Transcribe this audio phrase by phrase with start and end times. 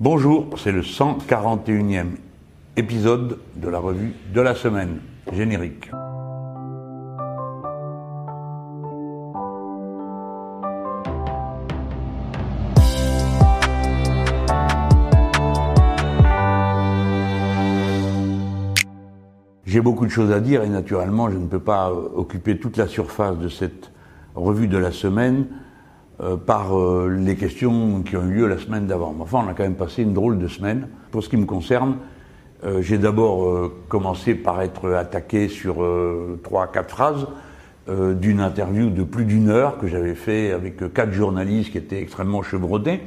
[0.00, 2.16] Bonjour, c'est le 141e
[2.76, 4.98] épisode de la revue de la semaine.
[5.32, 5.88] Générique.
[19.64, 22.76] J'ai beaucoup de choses à dire et naturellement je ne peux pas euh, occuper toute
[22.78, 23.92] la surface de cette
[24.34, 25.46] revue de la semaine
[26.20, 29.14] euh, par euh, les questions qui ont eu lieu la semaine d'avant.
[29.20, 30.88] Enfin, on a quand même passé une drôle de semaine.
[31.10, 31.96] Pour ce qui me concerne,
[32.80, 35.86] j'ai d'abord commencé par être attaqué sur
[36.42, 37.26] trois, quatre phrases
[37.86, 42.42] d'une interview de plus d'une heure que j'avais fait avec quatre journalistes qui étaient extrêmement
[42.42, 43.02] chevrotés.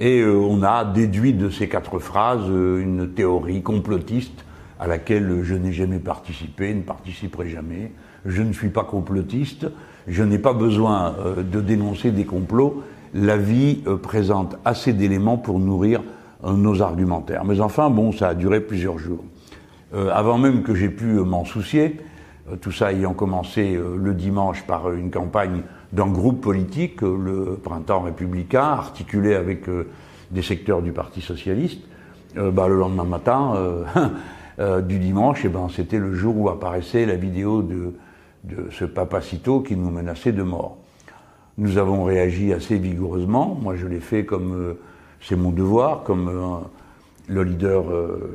[0.00, 4.42] Et on a déduit de ces quatre phrases une théorie complotiste
[4.80, 7.92] à laquelle je n'ai jamais participé, ne participerai jamais.
[8.24, 9.66] Je ne suis pas complotiste,
[10.08, 12.82] je n'ai pas besoin euh, de dénoncer des complots.
[13.14, 16.02] La vie euh, présente assez d'éléments pour nourrir
[16.44, 17.44] euh, nos argumentaires.
[17.44, 19.24] Mais enfin, bon, ça a duré plusieurs jours.
[20.12, 21.96] avant même que j'ai pu m'en soucier,
[22.60, 25.62] tout ça ayant commencé le dimanche par une campagne
[25.94, 29.64] d'un groupe politique, le Printemps républicain, articulé avec
[30.30, 31.80] des secteurs du Parti socialiste,
[32.36, 33.54] bah, le lendemain matin,
[34.82, 37.94] du dimanche, eh ben, c'était le jour où apparaissait la vidéo de,
[38.48, 40.78] de ce papacito qui nous menaçait de mort.
[41.56, 43.58] Nous avons réagi assez vigoureusement.
[43.60, 44.74] Moi, je l'ai fait comme euh,
[45.20, 46.58] c'est mon devoir, comme euh,
[47.28, 47.84] le leader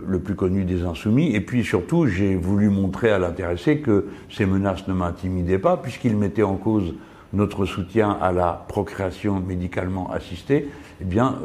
[0.05, 1.33] le plus connu des Insoumis.
[1.33, 6.15] Et puis surtout, j'ai voulu montrer à l'intéressé que ces menaces ne m'intimidaient pas, puisqu'ils
[6.15, 6.93] mettaient en cause
[7.31, 10.69] notre soutien à la procréation médicalement assistée.
[11.01, 11.39] Eh bien,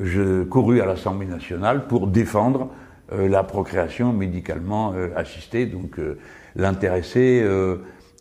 [0.00, 2.68] je courus à l'Assemblée nationale pour défendre
[3.12, 5.66] euh, la procréation médicalement euh, assistée.
[5.66, 6.18] Donc euh,
[6.56, 7.46] l'intéressé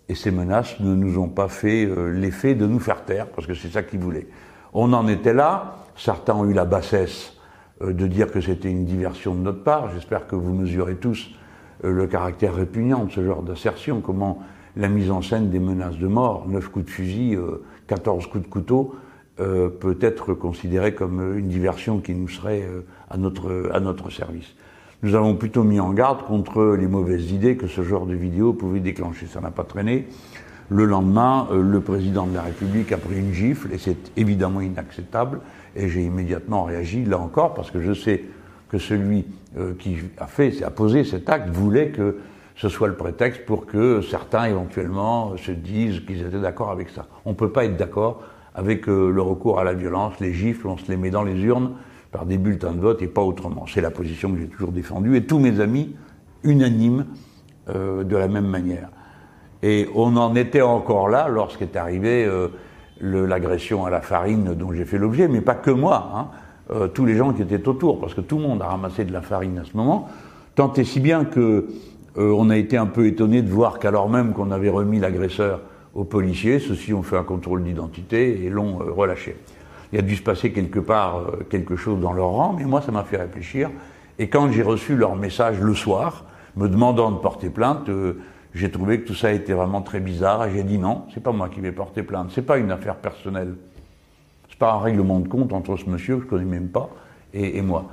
[0.09, 3.53] et ses menaces ne nous ont pas fait l'effet de nous faire taire, parce que
[3.53, 4.27] c'est ça qu'ils voulaient.
[4.73, 7.37] On en était là, certains ont eu la bassesse
[7.81, 11.31] de dire que c'était une diversion de notre part, j'espère que vous mesurez tous
[11.83, 14.39] le caractère répugnant de ce genre d'assertion, comment
[14.75, 17.37] la mise en scène des menaces de mort, 9 coups de fusil,
[17.87, 18.95] 14 coups de couteau,
[19.37, 22.67] peut être considérée comme une diversion qui nous serait
[23.09, 24.53] à, notre, à notre service
[25.03, 28.53] nous avons plutôt mis en garde contre les mauvaises idées que ce genre de vidéo
[28.53, 29.25] pouvait déclencher.
[29.25, 30.07] Ça n'a pas traîné.
[30.69, 34.61] Le lendemain, euh, le président de la République a pris une gifle et c'est évidemment
[34.61, 35.41] inacceptable.
[35.75, 38.25] Et j'ai immédiatement réagi, là encore, parce que je sais
[38.69, 39.25] que celui
[39.57, 42.19] euh, qui a fait, a posé cet acte, voulait que
[42.55, 47.07] ce soit le prétexte pour que certains éventuellement se disent qu'ils étaient d'accord avec ça.
[47.25, 48.21] On ne peut pas être d'accord
[48.53, 51.41] avec euh, le recours à la violence, les gifles, on se les met dans les
[51.41, 51.71] urnes
[52.11, 53.65] par des bulletins de vote et pas autrement.
[53.67, 55.95] C'est la position que j'ai toujours défendue et tous mes amis
[56.43, 57.05] unanimes
[57.69, 58.89] euh, de la même manière.
[59.63, 62.47] Et on en était encore là lorsqu'est arrivé euh,
[62.99, 66.27] l'agression à la farine dont j'ai fait l'objet, mais pas que moi, hein,
[66.71, 69.13] euh, tous les gens qui étaient autour, parce que tout le monde a ramassé de
[69.13, 70.09] la farine à ce moment,
[70.55, 71.67] tant et si bien que
[72.17, 75.61] on a été un peu étonné de voir qu'alors même qu'on avait remis l'agresseur
[75.95, 79.37] aux policiers, ceux-ci ont fait un contrôle d'identité et l'ont relâché
[79.93, 82.81] il a dû se passer quelque part euh, quelque chose dans leur rang, mais moi
[82.81, 83.69] ça m'a fait réfléchir.
[84.19, 86.25] Et quand j'ai reçu leur message le soir,
[86.55, 88.21] me demandant de porter plainte, euh,
[88.53, 91.31] j'ai trouvé que tout ça était vraiment très bizarre et j'ai dit non, c'est pas
[91.31, 93.55] moi qui vais porter plainte, c'est pas une affaire personnelle.
[94.49, 96.89] C'est pas un règlement de compte entre ce monsieur que je connais même pas
[97.33, 97.85] et, moi.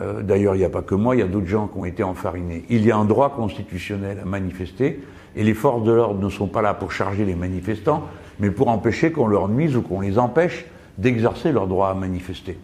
[0.00, 1.84] Euh, d'ailleurs, il n'y a pas que moi, il y a d'autres gens qui ont
[1.84, 2.64] été enfarinés.
[2.70, 5.02] Il y a un droit constitutionnel à manifester
[5.36, 8.04] et les forces de l'ordre ne sont pas là pour charger les manifestants,
[8.38, 10.64] mais pour empêcher qu'on leur nuise ou qu'on les empêche
[11.00, 12.58] d'exercer leur droit à manifester.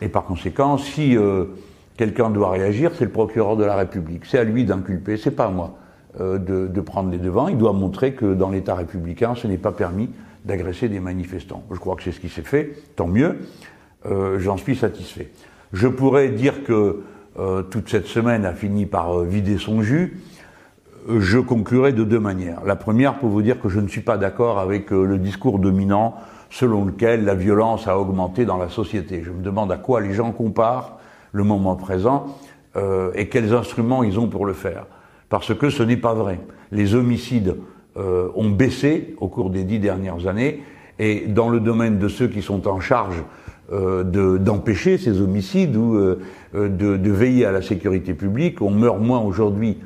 [0.00, 1.44] Et par conséquent, si euh,
[1.96, 4.24] quelqu'un doit réagir, c'est le procureur de la République.
[4.26, 5.76] C'est à lui d'inculper, c'est pas à moi
[6.20, 7.48] euh, de, prendre les devants.
[7.48, 10.10] Il doit montrer que dans l'État républicain, ce n'est pas permis
[10.44, 11.62] d'agresser des manifestants.
[11.72, 13.36] Je crois que c'est ce qui s'est fait, tant mieux.
[14.06, 15.30] Euh, j'en suis satisfait.
[15.72, 17.02] Je pourrais dire que
[17.70, 20.22] toute cette semaine a fini par vider son jus.
[21.06, 22.64] Je conclurai de deux manières.
[22.64, 26.14] La première pour vous dire que je ne suis pas d'accord avec le discours dominant
[26.50, 29.22] selon lequel la violence a augmenté dans la société.
[29.24, 30.98] Je me demande à quoi les gens comparent
[31.32, 32.26] le moment présent
[32.76, 34.86] euh, et quels instruments ils ont pour le faire.
[35.28, 36.40] Parce que ce n'est pas vrai.
[36.72, 37.56] Les homicides
[37.96, 40.62] euh, ont baissé au cours des dix dernières années
[40.98, 43.22] et dans le domaine de ceux qui sont en charge
[43.72, 45.98] euh, d'empêcher ces homicides ou
[46.54, 49.78] de, veiller à la sécurité publique, on meurt moins aujourd'hui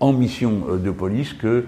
[0.00, 1.64] en mission de police que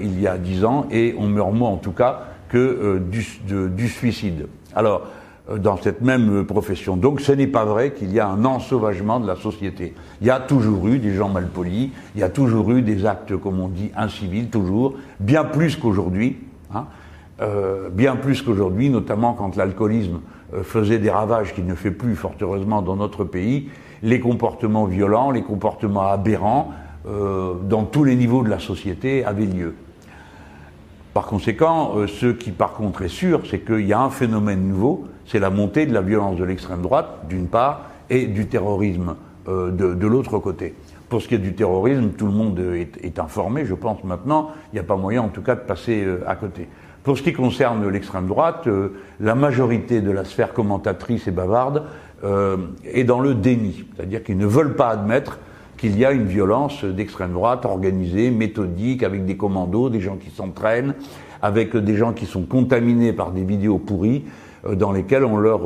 [0.00, 3.88] il y a dix ans et on meurt moins en tout cas que euh, du,
[3.88, 4.48] suicide.
[4.74, 5.06] Alors,
[5.48, 6.96] euh, dans cette même profession.
[6.96, 9.94] Donc ce n'est pas vrai qu'il y a un ensauvagement de la société.
[10.20, 13.36] Il y a toujours eu des gens malpolis, il y a toujours eu des actes,
[13.36, 16.38] comme on dit, incivils, toujours, bien plus qu'aujourd'hui,
[16.74, 16.86] hein,
[17.40, 20.20] euh, bien plus qu'aujourd'hui, notamment quand l'alcoolisme
[20.64, 23.68] faisait des ravages qu'il ne fait plus fort heureusement dans notre pays,
[24.02, 26.72] les comportements violents, les comportements aberrants
[27.04, 29.74] dans tous les niveaux de la société avaient lieu.
[31.14, 35.08] Par conséquent, ce qui par contre est sûr, c'est qu'il y a un phénomène nouveau,
[35.26, 39.16] c'est la montée de la violence de l'extrême droite, d'une part, et du terrorisme
[39.46, 40.74] de, de l'autre côté.
[41.10, 44.52] Pour ce qui est du terrorisme, tout le monde est, informé, je pense maintenant.
[44.72, 46.68] Il n'y a pas moyen, en tout cas, de passer euh, à côté.
[47.02, 51.82] Pour ce qui concerne l'extrême droite, euh, la majorité de la sphère commentatrice et bavarde
[52.22, 55.40] euh, est dans le déni, c'est-à-dire qu'ils ne veulent pas admettre
[55.80, 60.30] qu'il y a une violence d'extrême droite organisée, méthodique, avec des commandos, des gens qui
[60.30, 60.94] s'entraînent,
[61.40, 64.24] avec des gens qui sont contaminés par des vidéos pourries,
[64.70, 65.62] dans lesquelles on leur,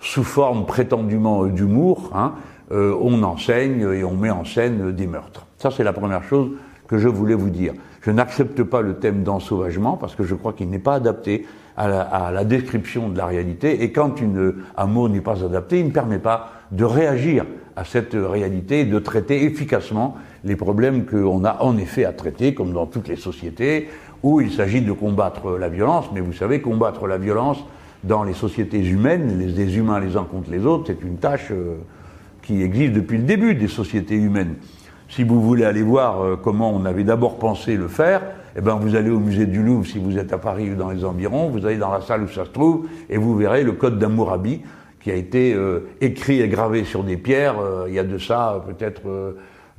[0.00, 2.32] sous forme prétendument d'humour, hein,
[2.72, 5.46] euh, on enseigne et on met en scène des meurtres.
[5.58, 6.50] Ça, c'est la première chose
[6.88, 7.72] que je voulais vous dire.
[8.02, 11.46] Je n'accepte pas le thème d'ensauvagement parce que je crois qu'il n'est pas adapté
[11.76, 15.86] à la, description de la réalité et quand une, un mot n'est pas adapté, il
[15.86, 17.44] ne permet pas de réagir
[17.76, 22.72] à cette réalité de traiter efficacement les problèmes qu'on a en effet à traiter, comme
[22.72, 23.88] dans toutes les sociétés,
[24.22, 27.58] où il s'agit de combattre la violence, mais vous savez, combattre la violence
[28.04, 31.76] dans les sociétés humaines, les, humains les uns contre les autres, c'est une tâche euh,
[32.42, 34.54] qui existe depuis le début des sociétés humaines.
[35.08, 38.22] Si vous voulez aller voir euh, comment on avait d'abord pensé le faire,
[38.56, 40.90] eh ben vous allez au musée du Louvre si vous êtes à Paris ou dans
[40.90, 43.72] les environs, vous allez dans la salle où ça se trouve et vous verrez le
[43.72, 44.62] code d'Amourabi
[45.06, 48.18] qui a été euh, écrit et gravé sur des pierres euh, il y a de
[48.18, 49.02] ça peut-être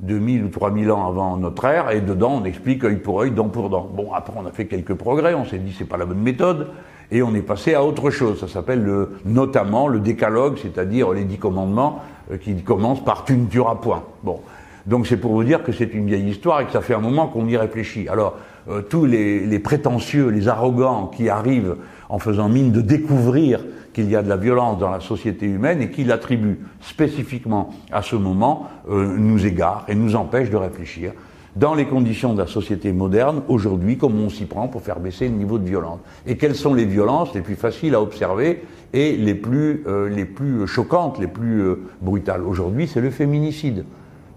[0.00, 3.50] 2000 ou 3000 ans avant notre ère et dedans on explique œil pour œil, dent
[3.50, 3.90] pour dent.
[3.94, 6.68] Bon après on a fait quelques progrès, on s'est dit c'est pas la bonne méthode
[7.12, 8.40] et on est passé à autre chose.
[8.40, 12.00] Ça s'appelle le, notamment le décalogue, c'est-à-dire les dix commandements
[12.32, 14.04] euh, qui commencent par tu ne tueras point.
[14.22, 14.40] Bon.
[14.86, 17.00] Donc c'est pour vous dire que c'est une vieille histoire et que ça fait un
[17.00, 18.08] moment qu'on y réfléchit.
[18.08, 18.38] Alors
[18.68, 21.76] euh, tous les, les, prétentieux, les arrogants qui arrivent
[22.08, 23.60] en faisant mine de découvrir
[23.92, 28.02] qu'il y a de la violence dans la société humaine et qui l'attribuent spécifiquement à
[28.02, 31.12] ce moment euh, nous égarent et nous empêchent de réfléchir
[31.56, 35.28] dans les conditions de la société moderne, aujourd'hui, comme on s'y prend pour faire baisser
[35.28, 35.98] le niveau de violence.
[36.26, 38.62] Et quelles sont les violences les plus faciles à observer
[38.92, 42.42] et les plus, euh, les plus choquantes, les plus euh, brutales?
[42.42, 43.84] Aujourd'hui, c'est le féminicide.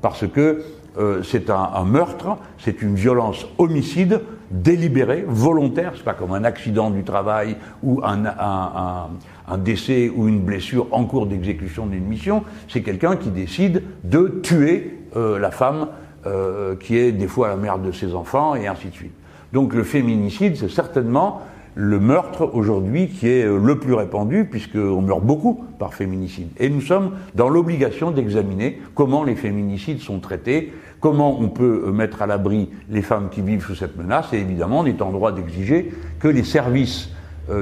[0.02, 0.64] Parce que
[0.98, 6.44] euh, c'est un, un, meurtre, c'est une violence homicide délibérée, volontaire, c'est pas comme un
[6.44, 12.82] accident du travail ou un, décès ou une blessure en cours d'exécution d'une mission, c'est
[12.82, 15.88] quelqu'un qui décide de tuer la femme
[16.28, 19.14] euh, qui est des fois la mère de ses enfants, et ainsi de suite.
[19.54, 21.42] Donc le féminicide, c'est certainement
[21.76, 26.50] le meurtre aujourd'hui qui est euh, le plus répandu, puisqu'on meurt beaucoup par féminicide.
[26.58, 31.92] Et nous sommes dans l'obligation d'examiner comment les féminicides sont traités, comment on peut euh,
[31.92, 35.12] mettre à l'abri les femmes qui vivent sous cette menace, et évidemment, on est en
[35.12, 37.10] droit d'exiger que les services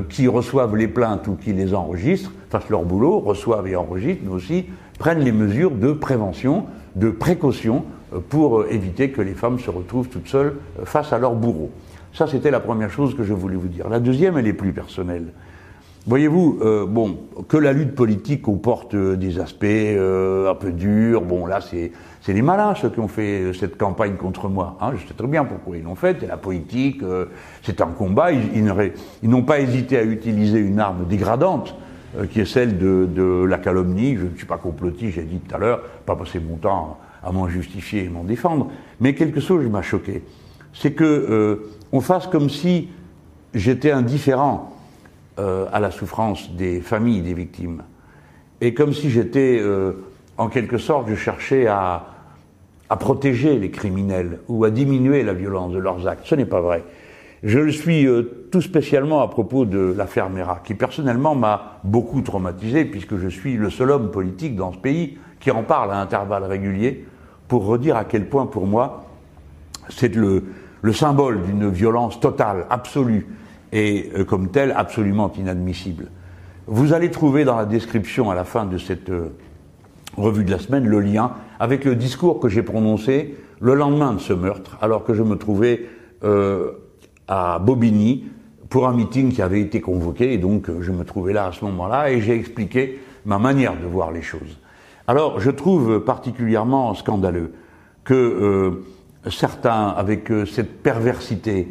[0.10, 4.32] qui reçoivent les plaintes ou qui les enregistrent fassent leur boulot, reçoivent et enregistrent, mais
[4.32, 4.66] aussi
[5.00, 6.66] prennent les mesures de prévention,
[6.96, 7.86] de précaution
[8.28, 11.72] pour éviter que les femmes se retrouvent toutes seules face à leur bourreau.
[12.20, 13.88] Ça, c'était la première chose que je voulais vous dire.
[13.88, 15.28] La deuxième, elle est plus personnelle.
[16.06, 17.18] Voyez-vous, euh, bon,
[17.48, 21.94] que la lutte politique comporte euh, des aspects euh, un peu durs, bon, là, c'est,
[22.28, 24.78] les malins, ceux qui ont fait cette campagne contre moi.
[24.82, 27.02] Hein, je sais très bien pourquoi ils l'ont fait, c'est la politique,
[27.64, 28.66] c'est un combat, ils,
[29.24, 31.74] n'ont pas hésité à utiliser une arme dégradante,
[32.32, 34.18] qui est celle de, la calomnie.
[34.18, 37.32] Je ne suis pas complotiste, j'ai dit tout à l'heure, pas passer mon temps à
[37.32, 40.22] m'en justifier et m'en défendre, mais quelque chose m'a choqué.
[40.74, 42.90] C'est que on fasse comme si
[43.54, 44.76] j'étais indifférent
[45.40, 47.84] euh, à la souffrance des familles des victimes,
[48.62, 49.94] et comme si j'étais, euh,
[50.38, 52.08] en quelque sorte, je cherchais à,
[52.90, 56.26] à protéger les criminels ou à diminuer la violence de leurs actes.
[56.26, 56.84] Ce n'est pas vrai.
[57.42, 58.06] Je le suis
[58.52, 63.56] tout spécialement à propos de l'affaire Mera, qui personnellement m'a beaucoup traumatisé, puisque je suis
[63.56, 67.06] le seul homme politique dans ce pays qui en parle à intervalles réguliers,
[67.48, 69.06] pour redire à quel point, pour moi,
[69.88, 70.44] c'est le,
[70.82, 73.28] le, symbole d'une violence totale, absolue,
[73.72, 76.08] et euh, comme telle, absolument inadmissible.
[76.68, 79.30] Vous allez trouver dans la description à la fin de cette euh,
[80.18, 84.20] revue de la semaine le lien avec le discours que j'ai prononcé le lendemain de
[84.20, 85.86] ce meurtre, alors que je me trouvais
[86.24, 86.72] euh,
[87.28, 88.26] à Bobigny
[88.70, 91.66] pour un meeting qui avait été convoqué, et donc je me trouvais là à ce
[91.66, 94.60] moment-là, et j'ai expliqué ma manière de voir les choses.
[95.08, 97.52] Alors, je trouve particulièrement scandaleux
[98.04, 98.86] que euh,
[99.30, 101.68] certains, avec euh, cette perversité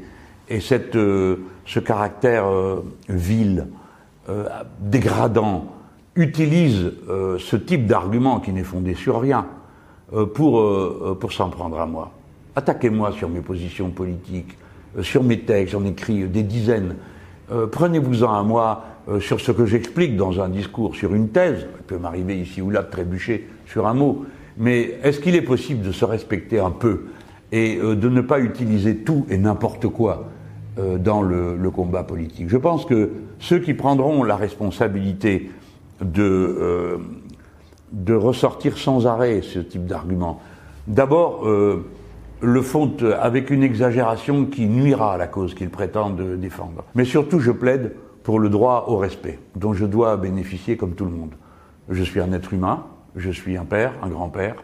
[0.48, 1.36] et cette, euh,
[1.66, 2.46] ce caractère
[3.08, 3.66] vil,
[4.80, 5.66] dégradant,
[6.16, 6.92] utilisent
[7.38, 9.46] ce type d'argument qui n'est fondé sur rien
[10.34, 12.12] pour, pour s'en prendre à moi.
[12.56, 14.56] Attaquez-moi sur mes positions politiques,
[15.02, 16.96] sur mes textes, j'en écris des dizaines.
[17.70, 21.66] Prenez-vous-en à moi euh, sur ce que j'explique dans un discours, sur une thèse.
[21.78, 24.26] Il peut m'arriver ici ou là de trébucher sur un mot.
[24.58, 27.06] Mais est-ce qu'il est possible de se respecter un peu?
[27.52, 30.28] Et euh, de ne pas utiliser tout et n'importe quoi
[30.78, 35.50] euh, dans le, le, combat politique Je pense que ceux qui prendront la responsabilité
[36.00, 37.00] de,
[37.92, 40.40] de ressortir sans arrêt ce type d'argument,
[40.86, 41.44] d'abord
[42.40, 46.84] le font avec une exagération qui nuira à la cause qu'ils prétendent défendre.
[46.94, 51.06] Mais surtout, je plaide pour le droit au respect, dont je dois bénéficier comme tout
[51.06, 51.32] le monde.
[51.88, 52.84] Je suis un être humain,
[53.16, 54.56] je suis un père, un grand-père,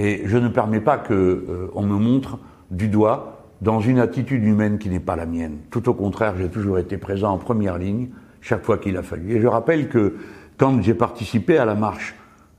[0.00, 2.38] et je ne permets pas que euh, on me montre
[2.70, 5.58] du doigt dans une attitude humaine qui n'est pas la mienne.
[5.70, 8.08] Tout au contraire, j'ai toujours été présent en première ligne
[8.40, 9.36] chaque fois qu'il a fallu.
[9.36, 10.16] Et je rappelle que
[10.56, 12.14] quand j'ai participé à la marche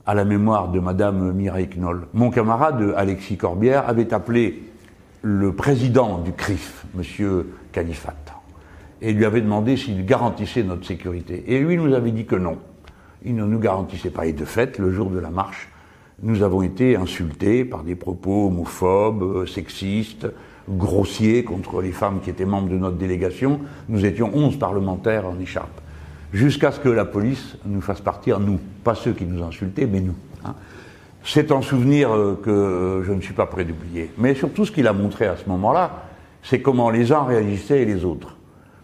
[0.06, 4.62] à la mémoire de Madame Mireille Knoll, mon camarade Alexis Corbière avait appelé
[5.22, 8.14] le président du CRIF, Monsieur Califat
[9.02, 11.42] et lui avait demandé s'il garantissait notre sécurité.
[11.48, 12.58] Et lui nous avait dit que non.
[13.24, 14.26] Il ne nous garantissait pas.
[14.26, 15.68] Et de fait, le jour de la marche,
[16.22, 20.28] nous avons été insultés par des propos homophobes, euh, sexistes,
[20.68, 23.60] grossiers contre les femmes qui étaient membres de notre délégation.
[23.88, 25.80] Nous étions 11 parlementaires en écharpe.
[26.32, 28.60] Jusqu'à ce que la police nous fasse partir, nous.
[28.84, 30.14] Pas ceux qui nous insultaient, mais nous.
[30.44, 30.54] Hein.
[31.24, 34.10] C'est un souvenir euh, que je ne suis pas prêt d'oublier.
[34.16, 36.04] Mais surtout, ce qu'il a montré à ce moment-là,
[36.42, 38.36] c'est comment les uns réagissaient et les autres.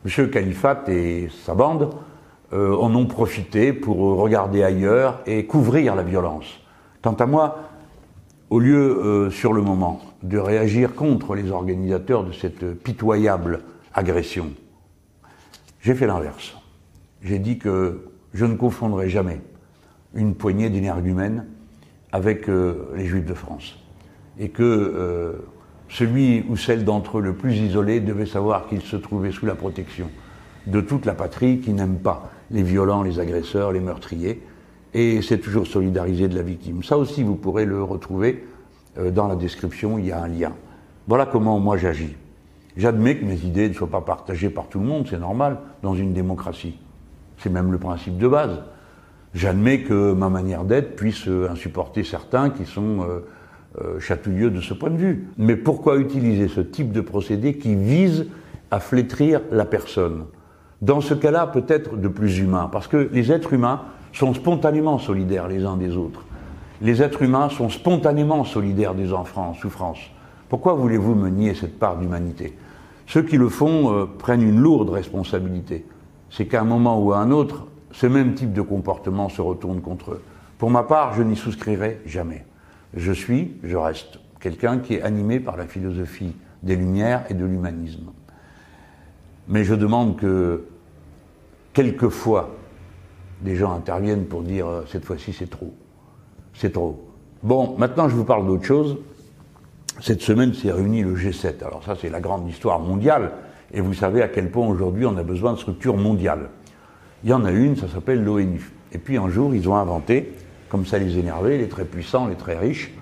[0.05, 0.31] M.
[0.31, 1.91] Califat et sa bande
[2.53, 6.61] euh, en ont profité pour regarder ailleurs et couvrir la violence.
[7.09, 7.71] Quant à moi,
[8.51, 13.63] au lieu, euh, sur le moment, de réagir contre les organisateurs de cette pitoyable
[13.95, 14.51] agression,
[15.81, 16.55] j'ai fait l'inverse.
[17.23, 19.41] J'ai dit que je ne confondrai jamais
[20.13, 21.47] une poignée d'énergumènes
[22.13, 23.79] avec euh, les Juifs de France.
[24.39, 25.41] Et que
[25.89, 29.55] celui ou celle d'entre eux le plus isolé devait savoir qu'il se trouvait sous la
[29.55, 30.11] protection
[30.67, 34.43] de toute la patrie qui n'aime pas les violents, les agresseurs, les meurtriers,
[34.99, 36.83] et c'est toujours solidarisé de la victime.
[36.83, 38.45] Ça aussi, vous pourrez le retrouver
[38.99, 40.53] euh, dans la description, il y a un lien.
[41.07, 42.17] Voilà comment moi j'agis.
[42.77, 45.95] J'admets que mes idées ne soient pas partagées par tout le monde, c'est normal, dans
[45.95, 46.79] une démocratie.
[47.37, 48.61] C'est même le principe de base.
[49.35, 53.07] J'admets que ma manière d'être puisse euh, insupporter certains qui sont
[53.81, 55.29] euh, chatouilleux de ce point de vue.
[55.39, 58.27] Mais pourquoi utiliser ce type de procédé qui vise
[58.73, 60.25] à flétrir la personne?
[60.83, 65.49] Dans ce cas-là, peut-être de plus humain, parce que les êtres humains sont spontanément solidaires
[65.49, 66.25] les uns des autres.
[66.81, 69.99] Les êtres humains sont spontanément solidaires des enfants en souffrance.
[70.49, 72.57] Pourquoi voulez-vous me nier cette part d'humanité?
[73.07, 75.87] Ceux qui le font euh, prennent une lourde responsabilité.
[76.31, 79.81] C'est qu'à un moment ou à un autre, ce même type de comportement se retourne
[79.81, 80.23] contre eux.
[80.59, 82.45] Pour ma part, je n'y souscrirai jamais.
[82.95, 87.45] Je suis, je reste, quelqu'un qui est animé par la philosophie des Lumières et de
[87.45, 88.11] l'humanisme.
[89.49, 90.65] Mais je demande que,
[91.73, 92.51] quelquefois,
[93.43, 95.73] des gens interviennent pour dire euh, cette fois-ci c'est trop.
[96.55, 97.09] C'est trop.
[97.43, 98.99] Bon, maintenant je vous parle d'autre chose.
[100.01, 101.65] Cette semaine s'est réuni le G7.
[101.65, 103.33] Alors ça c'est la grande histoire mondiale.
[103.73, 106.49] Et vous savez à quel point aujourd'hui on a besoin de structures mondiales.
[107.25, 108.71] Il y en a une, ça s'appelle l'ONU.
[108.93, 110.33] Et puis un jour ils ont inventé
[110.69, 112.93] comme ça les énervait, les très puissants, les très riches,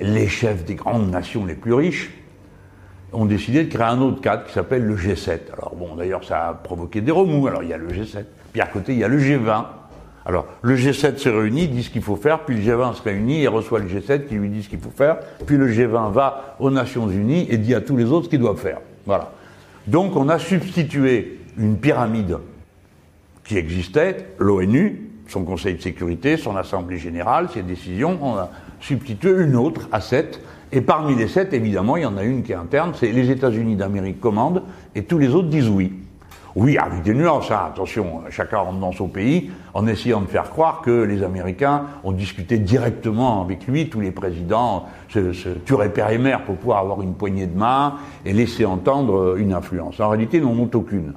[0.00, 2.12] les chefs des grandes nations les plus riches,
[3.12, 5.52] ont décidé de créer un autre cadre qui s'appelle le G7.
[5.52, 7.46] Alors bon, d'ailleurs, ça a provoqué des remous.
[7.46, 9.64] Alors il y a le G7, puis à côté, il y a le G20.
[10.24, 13.42] Alors le G7 se réunit, dit ce qu'il faut faire, puis le G20 se réunit
[13.42, 16.56] et reçoit le G7 qui lui dit ce qu'il faut faire, puis le G20 va
[16.60, 18.78] aux Nations Unies et dit à tous les autres ce qu'ils doivent faire.
[19.06, 19.32] Voilà.
[19.88, 22.38] Donc on a substitué une pyramide
[23.42, 29.32] qui existait, l'ONU, son Conseil de sécurité, son Assemblée générale, ses décisions, on a substitué
[29.42, 30.40] une autre à sept.
[30.70, 33.30] Et parmi les sept, évidemment, il y en a une qui est interne, c'est les
[33.30, 34.62] États-Unis d'Amérique commandent,
[34.94, 35.92] et tous les autres disent oui.
[36.56, 37.62] Oui, avec des nuances, hein.
[37.66, 42.12] attention, chacun rentre dans son pays, en essayant de faire croire que les Américains ont
[42.12, 46.78] discuté directement avec lui, tous les présidents se, se tueraient père et mère pour pouvoir
[46.78, 49.98] avoir une poignée de main et laisser entendre une influence.
[49.98, 51.14] En réalité, ils n'en ont aucune.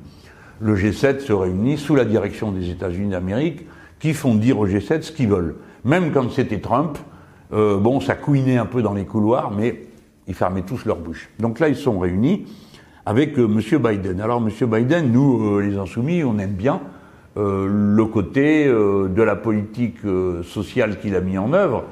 [0.59, 3.67] Le G7 se réunit sous la direction des États-Unis d'Amérique,
[3.99, 5.57] qui font dire au G7 ce qu'ils veulent.
[5.85, 6.97] Même quand c'était Trump,
[7.53, 9.83] euh, bon, ça couinait un peu dans les couloirs, mais
[10.27, 11.29] ils fermaient tous leur bouche.
[11.39, 12.47] Donc là, ils sont réunis
[13.07, 13.61] avec euh, M.
[13.81, 14.19] Biden.
[14.19, 14.69] Alors, M.
[14.69, 16.81] Biden, nous, euh, les insoumis, on aime bien
[17.37, 19.99] euh, le côté de la politique
[20.43, 21.85] sociale qu'il a mis en œuvre.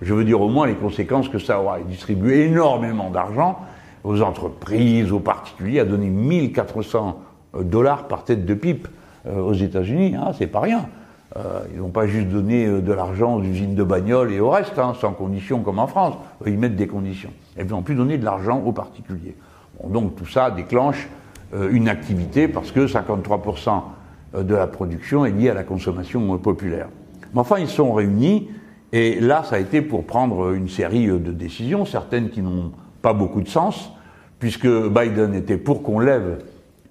[0.00, 1.78] Je veux dire au moins les conséquences que ça aura.
[1.80, 3.60] Il distribue énormément d'argent
[4.02, 7.20] aux entreprises, aux particuliers, a donné 1400
[7.60, 8.88] dollars par tête de pipe
[9.28, 10.16] aux États-Unis.
[10.16, 10.86] Hein, c'est pas rien.
[11.36, 14.78] Euh, ils n'ont pas juste donné de l'argent aux usines de bagnoles et au reste,
[14.78, 16.14] hein, sans conditions comme en France.
[16.46, 17.30] Ils mettent des conditions.
[17.56, 19.36] Et ils ont pu donner de l'argent aux particuliers.
[19.88, 21.08] Donc tout ça déclenche
[21.54, 23.82] euh, une activité parce que 53%
[24.38, 26.88] de la production est lié à la consommation populaire.
[27.34, 28.48] Mais enfin, ils sont réunis,
[28.90, 32.72] et là, ça a été pour prendre une série de décisions, certaines qui n'ont
[33.02, 33.92] pas beaucoup de sens,
[34.38, 36.38] puisque Biden était pour qu'on lève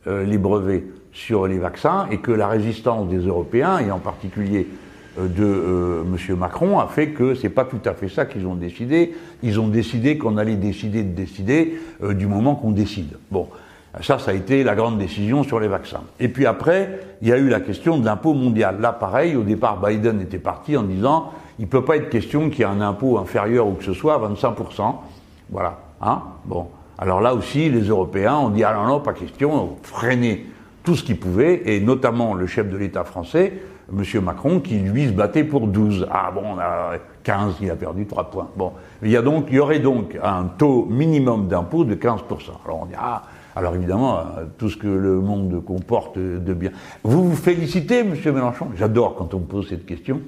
[0.06, 4.91] les brevets sur les vaccins et que la résistance des Européens, et en particulier euh,
[5.18, 6.36] de euh, M.
[6.38, 9.14] Macron, a fait que c'est pas tout à fait ça qu'ils ont décidé.
[9.44, 13.18] Ils ont décidé qu'on allait décider de décider euh, du moment qu'on décide.
[13.30, 13.48] Bon,
[14.02, 16.04] ça, ça a été la grande décision sur les vaccins.
[16.20, 18.80] Et puis après, il y a eu la question de l'impôt mondial.
[18.80, 22.60] Là, pareil, au départ, Biden était parti en disant il peut pas être question qu'il
[22.60, 24.96] y ait un impôt inférieur ou que ce soit à 25%.
[25.50, 25.80] Voilà.
[26.02, 26.68] Hein bon.
[26.98, 30.46] Alors là aussi, les Européens ont dit ah non, non, pas question, freiner
[30.84, 33.54] tout ce qu'il pouvait, et notamment le chef de l'État français,
[33.92, 34.22] M.
[34.22, 36.08] Macron, qui lui se battait pour 12.
[36.12, 38.50] Ah bon, on a 15, il a perdu 3 points.
[38.56, 38.74] Bon,
[39.04, 42.20] il y, a donc, il y aurait donc un taux minimum d'impôt de 15%.
[42.66, 43.24] Alors on dit, ah,
[43.56, 46.72] alors évidemment, euh, tout ce que le monde comporte de bien.
[47.04, 48.16] Vous vous félicitez, M.
[48.34, 48.68] Mélenchon?
[48.78, 50.22] J'adore quand on me pose cette question,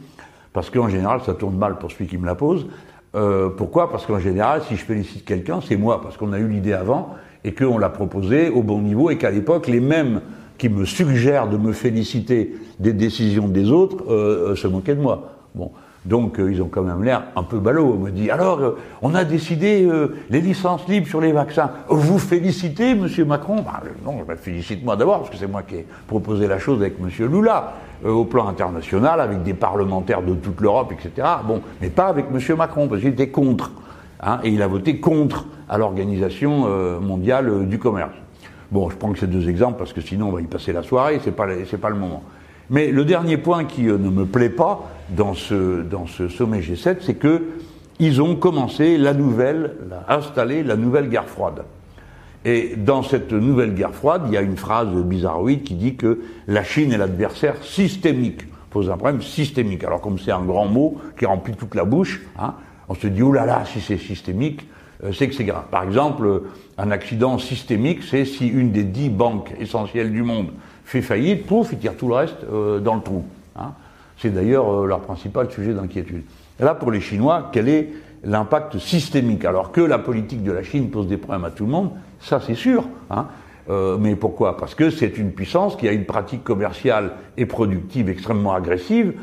[0.51, 2.67] parce qu'en général, ça tourne mal pour celui qui me la pose.
[3.15, 3.91] Euh, pourquoi?
[3.91, 7.15] Parce qu'en général, si je félicite quelqu'un, c'est moi, parce qu'on a eu l'idée avant,
[7.43, 10.21] et qu'on l'a proposé au bon niveau, et qu'à l'époque, les mêmes
[10.63, 15.01] qui me suggère de me féliciter des décisions des autres euh, euh se moquaient de
[15.01, 15.33] moi.
[15.55, 15.71] Bon.
[16.05, 17.97] Donc euh, ils ont quand même l'air un peu ballot.
[17.97, 19.85] On me dit alors euh, on a décidé
[20.29, 21.69] les licences libres sur les vaccins.
[21.89, 23.57] Vous félicitez Monsieur Macron?
[23.57, 26.59] Bah, Non, je me félicite moi d'abord parce que c'est moi qui ai proposé la
[26.59, 27.73] chose avec Monsieur Lula
[28.05, 31.27] au plan international avec des parlementaires de toute l'Europe, etc.
[31.45, 33.69] Bon, mais pas avec Monsieur Macron parce qu'il était contre
[34.21, 36.69] hein, et il a voté contre à l'organisation
[37.01, 38.13] mondiale du commerce.
[38.73, 40.81] Bon, je prends que ces deux exemples parce que sinon on va y passer la
[40.81, 41.45] soirée, c'est pas
[41.79, 42.23] pas le moment.
[42.71, 45.85] Mais le dernier point qui euh, ne me plaît pas dans ce
[46.35, 47.43] sommet G7, c'est que
[47.99, 49.75] ils ont commencé la nouvelle,
[50.09, 51.65] installé la nouvelle guerre froide.
[52.45, 56.21] Et dans cette nouvelle guerre froide, il y a une phrase bizarroïde qui dit que
[56.47, 58.41] la Chine est l'adversaire systémique.
[58.71, 59.83] Pose un problème systémique.
[59.83, 62.55] Alors comme c'est un grand mot qui remplit toute la bouche, hein,
[62.89, 64.67] on se dit oh là là, si c'est systémique,
[65.11, 65.65] c'est que c'est grave.
[65.69, 66.43] Par exemple,
[66.77, 70.51] un accident systémique, c'est si une des dix banques essentielles du monde
[70.85, 73.23] fait faillite, pouf, ils tirent tout le reste euh, dans le trou.
[73.55, 73.73] Hein.
[74.17, 76.23] C'est d'ailleurs euh, leur principal sujet d'inquiétude.
[76.59, 77.89] Là, pour les Chinois, quel est
[78.23, 79.43] l'impact systémique?
[79.45, 82.39] Alors que la politique de la Chine pose des problèmes à tout le monde, ça
[82.39, 82.85] c'est sûr.
[83.09, 83.27] Hein.
[83.99, 84.57] mais pourquoi?
[84.57, 89.13] Parce que c'est une puissance qui a une pratique commerciale et productive extrêmement agressive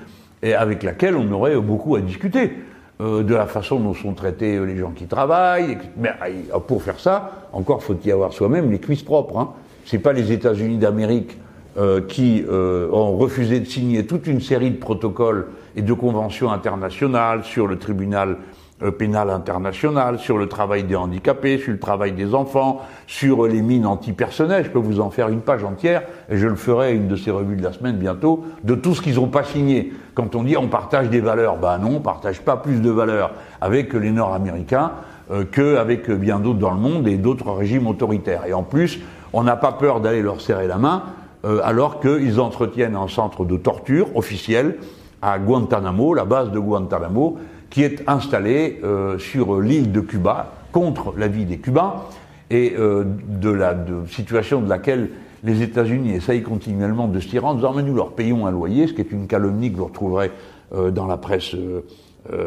[0.42, 2.52] et avec laquelle on aurait beaucoup à discuter.
[3.00, 5.78] Euh, de la façon dont sont traités euh, les gens qui travaillent.
[5.96, 9.38] Mais euh, pour faire ça, encore faut-il avoir soi-même les cuisses propres.
[9.38, 9.50] Hein.
[9.86, 11.38] C'est pas les États-Unis d'Amérique
[12.08, 17.66] qui ont refusé de signer toute une série de protocoles et de conventions internationales sur
[17.66, 18.36] le tribunal
[18.82, 23.62] euh, pénal international, sur le travail des handicapés, sur le travail des enfants, sur les
[23.62, 24.64] mines antipersonnelles.
[24.64, 27.30] Je peux vous en faire une page entière, et je le ferai une de ces
[27.30, 29.92] revues de la semaine bientôt, de tout ce qu'ils n'ont pas signé.
[30.14, 33.32] Quand on dit on partage des valeurs, ben non, on partage pas plus de valeurs
[33.60, 34.92] avec les Nord-Américains
[35.30, 38.46] euh, qu'avec bien d'autres dans le monde et d'autres régimes autoritaires.
[38.46, 39.00] Et en plus,
[39.32, 41.04] on n'a pas peur d'aller leur serrer la main,
[41.44, 44.76] euh, alors qu'ils entretiennent un centre de torture officiel
[45.22, 47.38] à Guantanamo, la base de Guantanamo,
[47.70, 51.94] qui est installé euh, sur l'île de Cuba contre l'avis des Cubains
[52.50, 53.76] et euh, de la
[54.08, 55.10] situation de laquelle
[55.44, 58.88] les États-Unis essayent continuellement de se tirer en disant mais nous leur payons un loyer,
[58.88, 60.32] ce qui est une calomnie que vous retrouverez
[60.74, 61.54] euh, dans la presse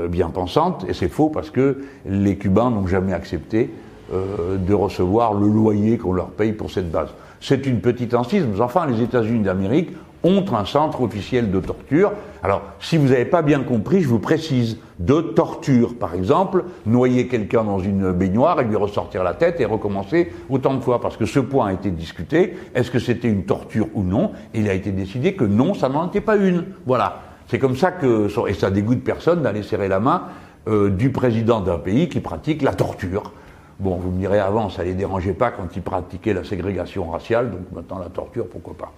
[0.07, 3.71] bien pensante, et c'est faux parce que les Cubains n'ont jamais accepté
[4.11, 7.09] de recevoir le loyer qu'on leur paye pour cette base.
[7.41, 9.89] C'est une petite incise, mais enfin les États-Unis d'Amérique
[10.23, 12.11] ont un centre officiel de torture.
[12.43, 15.97] Alors, si vous n'avez pas bien compris, je vous précise, de torture.
[15.97, 20.73] Par exemple, noyer quelqu'un dans une baignoire et lui ressortir la tête et recommencer autant
[20.73, 20.99] de fois.
[20.99, 22.55] Parce que ce point a été discuté.
[22.75, 24.33] Est-ce que c'était une torture ou non?
[24.53, 26.65] Il a été décidé que non, ça n'en était pas une.
[26.85, 27.21] Voilà.
[27.47, 30.23] C'est comme ça que, et ça dégoûte personne d'aller serrer la main
[30.67, 33.31] euh, du président d'un pays qui pratique la torture.
[33.79, 37.51] Bon, vous me direz avant, ça les dérangeait pas quand il pratiquait la ségrégation raciale,
[37.51, 38.91] donc maintenant la torture, pourquoi pas?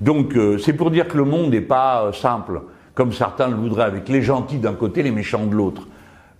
[0.00, 2.60] Donc euh, c'est pour dire que le monde n'est pas euh, simple,
[2.96, 5.86] comme certains le voudraient, avec les gentils d'un côté, les méchants de l'autre.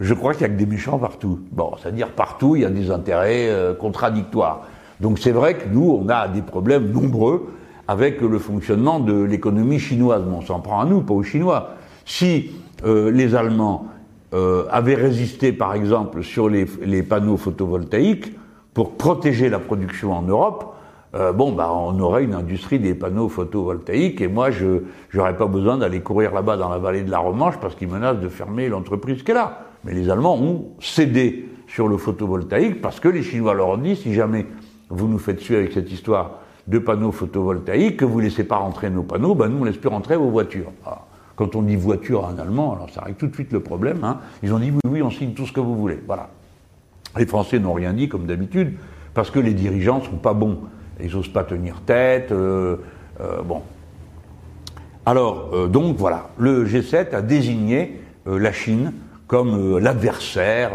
[0.00, 1.38] Je crois qu'il y a que des méchants partout.
[1.52, 4.62] Bon, c'est-à-dire partout, il y a des intérêts euh, contradictoires.
[5.00, 7.52] Donc c'est vrai que nous, on a des problèmes nombreux
[7.86, 10.22] avec le fonctionnement de l'économie chinoise.
[10.26, 11.74] Mais on s'en prend à nous, pas aux Chinois.
[12.04, 12.50] Si
[12.84, 13.86] les Allemands
[14.32, 18.32] avaient résisté, par exemple, sur les, les panneaux photovoltaïques
[18.74, 20.75] pour protéger la production en Europe,
[21.16, 24.82] euh, bon, bah, on aurait une industrie des panneaux photovoltaïques et moi, je
[25.14, 28.20] n'aurais pas besoin d'aller courir là-bas dans la vallée de la Romanche parce qu'ils menacent
[28.20, 29.60] de fermer l'entreprise qu'elle a.
[29.84, 33.96] Mais les Allemands ont cédé sur le photovoltaïque parce que les Chinois leur ont dit
[33.96, 34.46] si jamais
[34.90, 38.56] vous nous faites suer avec cette histoire de panneaux photovoltaïques, que vous ne laissez pas
[38.56, 40.72] rentrer nos panneaux, ben nous on laisse plus rentrer vos voitures.
[41.36, 44.02] Quand on dit voiture en allemand, alors ça règle tout de suite le problème.
[44.04, 44.18] Hein.
[44.42, 45.98] Ils ont dit oui, oui, on signe tout ce que vous voulez.
[46.06, 46.30] Voilà.
[47.16, 48.74] Les Français n'ont rien dit comme d'habitude,
[49.14, 50.58] parce que les dirigeants sont pas bons.
[51.00, 52.32] Ils n'osent pas tenir tête.
[52.32, 52.76] Euh,
[53.20, 53.62] euh, bon.
[55.04, 58.92] Alors, euh, donc voilà, le G7 a désigné la Chine
[59.28, 60.72] comme l'adversaire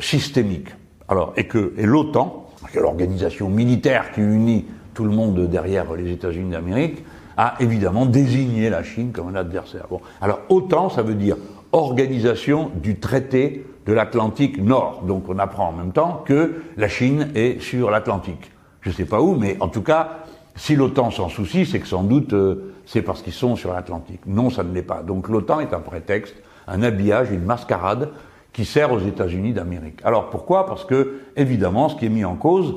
[0.00, 0.68] systémique.
[1.06, 6.52] Alors, et que et l'OTAN, l'organisation militaire qui unit tout le monde derrière les États-Unis
[6.52, 7.04] d'Amérique,
[7.36, 9.84] a évidemment désigné la Chine comme un adversaire.
[9.90, 10.00] Bon.
[10.22, 11.36] Alors, OTAN, ça veut dire
[11.72, 15.02] organisation du traité de l'Atlantique Nord.
[15.06, 18.51] Donc on apprend en même temps que la Chine est sur l'Atlantique.
[18.82, 20.24] Je ne sais pas où, mais en tout cas,
[20.56, 24.20] si l'OTAN s'en soucie, c'est que sans doute euh, c'est parce qu'ils sont sur l'Atlantique.
[24.26, 25.02] Non, ça ne l'est pas.
[25.02, 26.34] Donc l'OTAN est un prétexte,
[26.66, 28.10] un habillage, une mascarade
[28.52, 30.00] qui sert aux États-Unis d'Amérique.
[30.04, 30.66] Alors pourquoi?
[30.66, 32.74] Parce que, évidemment, ce qui est mis en cause,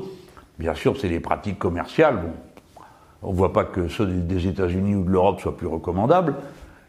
[0.58, 2.16] bien sûr, c'est les pratiques commerciales.
[2.16, 2.84] Bon,
[3.24, 6.36] on ne voit pas que ceux des États-Unis ou de l'Europe soient plus recommandables,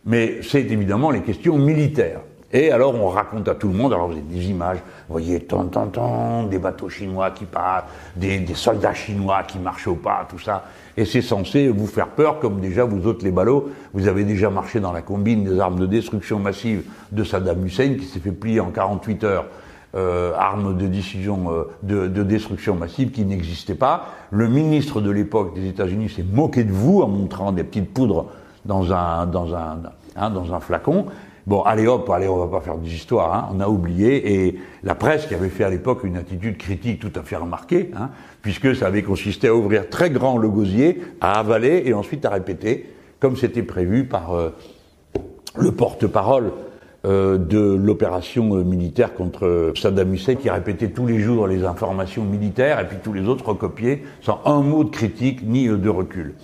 [0.04, 2.20] mais c'est évidemment les questions militaires.
[2.52, 4.78] Et alors on raconte à tout le monde, alors avez des images,
[5.08, 9.88] vous voyez, tant, tant, tant, des bateaux chinois qui passent, des, soldats chinois qui marchent
[9.88, 10.64] au pas, tout ça.
[10.96, 14.48] Et c'est censé vous faire peur, comme déjà vous autres les ballots, vous avez déjà
[14.48, 18.32] marché dans la combine des armes de destruction massive de Saddam Hussein qui s'est fait
[18.32, 19.46] plier en 48 heures.
[19.94, 24.08] Euh, armes de décision euh, de, de, destruction massive qui n'existait pas.
[24.30, 28.26] Le ministre de l'époque des États-Unis s'est moqué de vous en montrant des petites poudres
[28.66, 29.26] dans un,
[30.16, 31.06] hein, dans un flacon.
[31.46, 34.58] Bon, allez hop, allez, on va pas faire des histoires, hein, on a oublié, et
[34.82, 38.10] la presse qui avait fait à l'époque une attitude critique tout à fait remarquée, hein,
[38.42, 42.30] puisque ça avait consisté à ouvrir très grand le gosier, à avaler et ensuite à
[42.30, 44.50] répéter, comme c'était prévu par euh,
[45.56, 46.50] le porte-parole
[47.04, 52.24] euh, de l'opération euh, militaire contre Saddam Hussein, qui répétait tous les jours les informations
[52.24, 56.34] militaires, et puis tous les autres recopiés, sans un mot de critique ni de recul.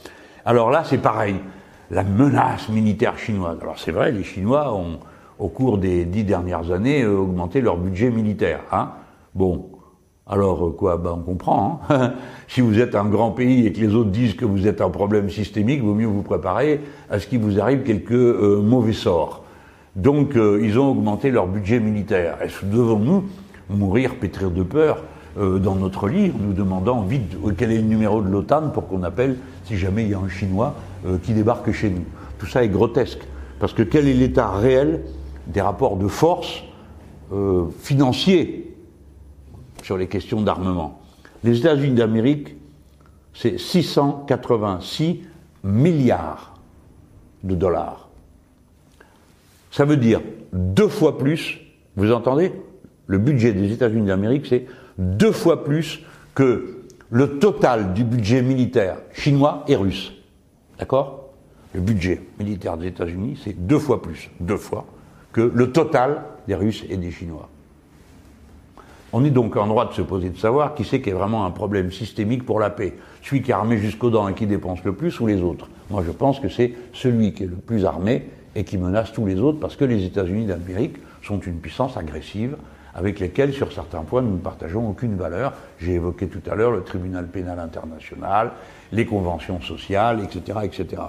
[0.45, 1.35] Alors là, c'est pareil
[1.93, 3.59] la menace militaire chinoise.
[3.61, 4.99] Alors c'est vrai, les Chinois ont,
[5.39, 8.61] au cours des dix dernières années, euh, augmenté leur budget militaire.
[8.73, 8.93] Hein
[9.35, 9.67] bon,
[10.27, 10.97] alors euh, quoi?
[10.97, 11.81] Ben, On comprend.
[11.91, 12.15] Hein
[12.49, 14.89] si vous êtes un grand pays et que les autres disent que vous êtes un
[14.89, 19.45] problème systémique, vaut mieux vous préparer à ce qu'il vous arrive quelques euh, mauvais sorts.
[19.95, 22.39] Donc ils ont augmenté leur budget militaire.
[22.41, 23.25] Est-ce devons-nous
[23.69, 25.05] mourir, pétrir de peur
[25.37, 29.37] dans notre lit, nous demandant vite quel est le numéro de l'OTAN pour qu'on appelle
[29.65, 30.75] si jamais il y a un Chinois
[31.07, 32.05] euh, qui débarquent chez nous.
[32.39, 33.21] Tout ça est grotesque.
[33.59, 35.03] Parce que quel est l'état réel
[35.47, 36.63] des rapports de force
[37.33, 38.75] euh, financiers
[39.83, 41.01] sur les questions d'armement?
[41.45, 42.57] Les États-Unis d'Amérique,
[43.35, 45.23] c'est 686
[45.65, 46.55] milliards
[47.43, 48.09] de dollars.
[49.71, 50.21] Ça veut dire
[50.53, 51.61] deux fois plus,
[51.97, 52.53] vous entendez?
[53.07, 54.67] Le budget des États-Unis d'Amérique, c'est
[54.99, 56.03] deux fois plus
[56.35, 60.13] que le total du budget militaire chinois et russe.
[60.83, 61.29] D'accord?
[61.75, 64.85] Le budget militaire des États-Unis, c'est deux fois plus, deux fois,
[65.33, 67.49] que le total des Russes et des Chinois.
[69.13, 71.45] On est donc en droit de se poser de savoir qui c'est qui est vraiment
[71.47, 72.95] un problème systémique pour la paix.
[73.23, 75.69] Celui qui est armé jusqu'aux dents et qui dépense le plus ou les autres?
[75.89, 79.25] Moi je pense que c'est celui qui est le plus armé et qui menace tous
[79.25, 82.57] les autres parce que les États-Unis d'Amérique sont une puissance agressive
[82.95, 85.53] avec lesquels, sur certains points, nous ne partageons aucune valeur.
[85.79, 88.53] J'ai évoqué tout à l'heure le tribunal pénal international,
[88.93, 91.03] les conventions sociales, etc., etc.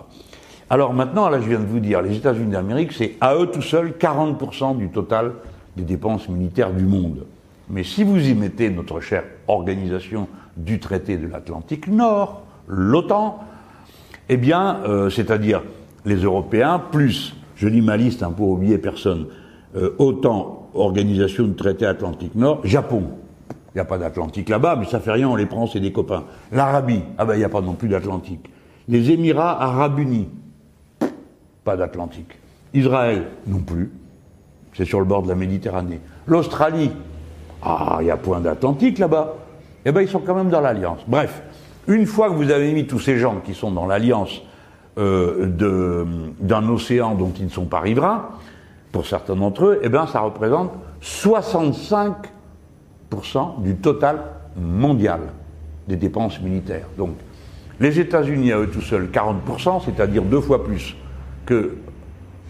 [0.70, 3.62] Alors maintenant, là, je viens de vous dire, les États-Unis d'Amérique, c'est à eux tout
[3.62, 5.34] seuls 40% du total
[5.76, 7.26] des dépenses militaires du monde.
[7.70, 13.44] Mais si vous y mettez notre chère organisation du traité de l'Atlantique Nord, l'OTAN,
[14.30, 15.64] eh bien, euh, c'est-à-dire
[16.06, 19.28] les Européens, plus, je lis ma liste hein, pour oublier personne,
[19.76, 19.96] euh,
[20.76, 23.04] Organisation du traité Atlantique Nord, Japon.
[23.50, 25.92] Il n'y a pas d'Atlantique là-bas, mais ça fait rien, on les prend, c'est des
[25.92, 26.26] copains.
[26.52, 28.50] L'Arabie, ah ben il n'y a pas non plus d'Atlantique.
[28.88, 30.30] Les Émirats Arabes Unis,
[31.64, 32.38] pas d'Atlantique.
[32.74, 33.92] Israël, non plus.
[34.74, 36.02] C'est sur le bord de la Méditerranée.
[36.28, 36.92] L'Australie,
[37.64, 39.36] ah, il y a point d'Atlantique là-bas.
[39.86, 41.00] Eh ben, ils sont quand même dans l'Alliance.
[41.08, 41.42] Bref,
[41.88, 44.42] une fois que vous avez mis tous ces gens qui sont dans l'Alliance
[44.98, 45.48] euh,
[46.40, 48.30] d'un océan dont ils ne sont pas riverains,
[48.94, 52.24] pour certains d'entre eux, eh bien, ça représente 65%
[53.62, 54.20] du total
[54.56, 55.20] mondial
[55.88, 56.86] des dépenses militaires.
[56.98, 57.16] Donc,
[57.80, 60.96] les États-Unis à eux tout seuls, 40%, c'est-à-dire deux fois plus
[61.46, 61.76] que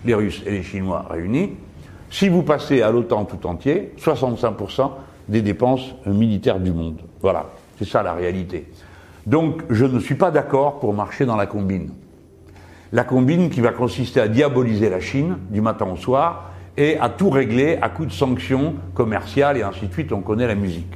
[0.04, 1.54] les Russes et les Chinois réunis.
[2.12, 4.92] Si vous passez à l'OTAN tout entier, 65%
[5.30, 7.00] des dépenses militaires du monde.
[7.22, 8.70] Voilà, c'est ça la réalité.
[9.26, 11.92] Donc, je ne suis pas d'accord pour marcher dans la combine
[12.94, 17.10] la combine qui va consister à diaboliser la Chine du matin au soir et à
[17.10, 20.94] tout régler à coup de sanctions commerciales et ainsi de suite, on connaît la musique.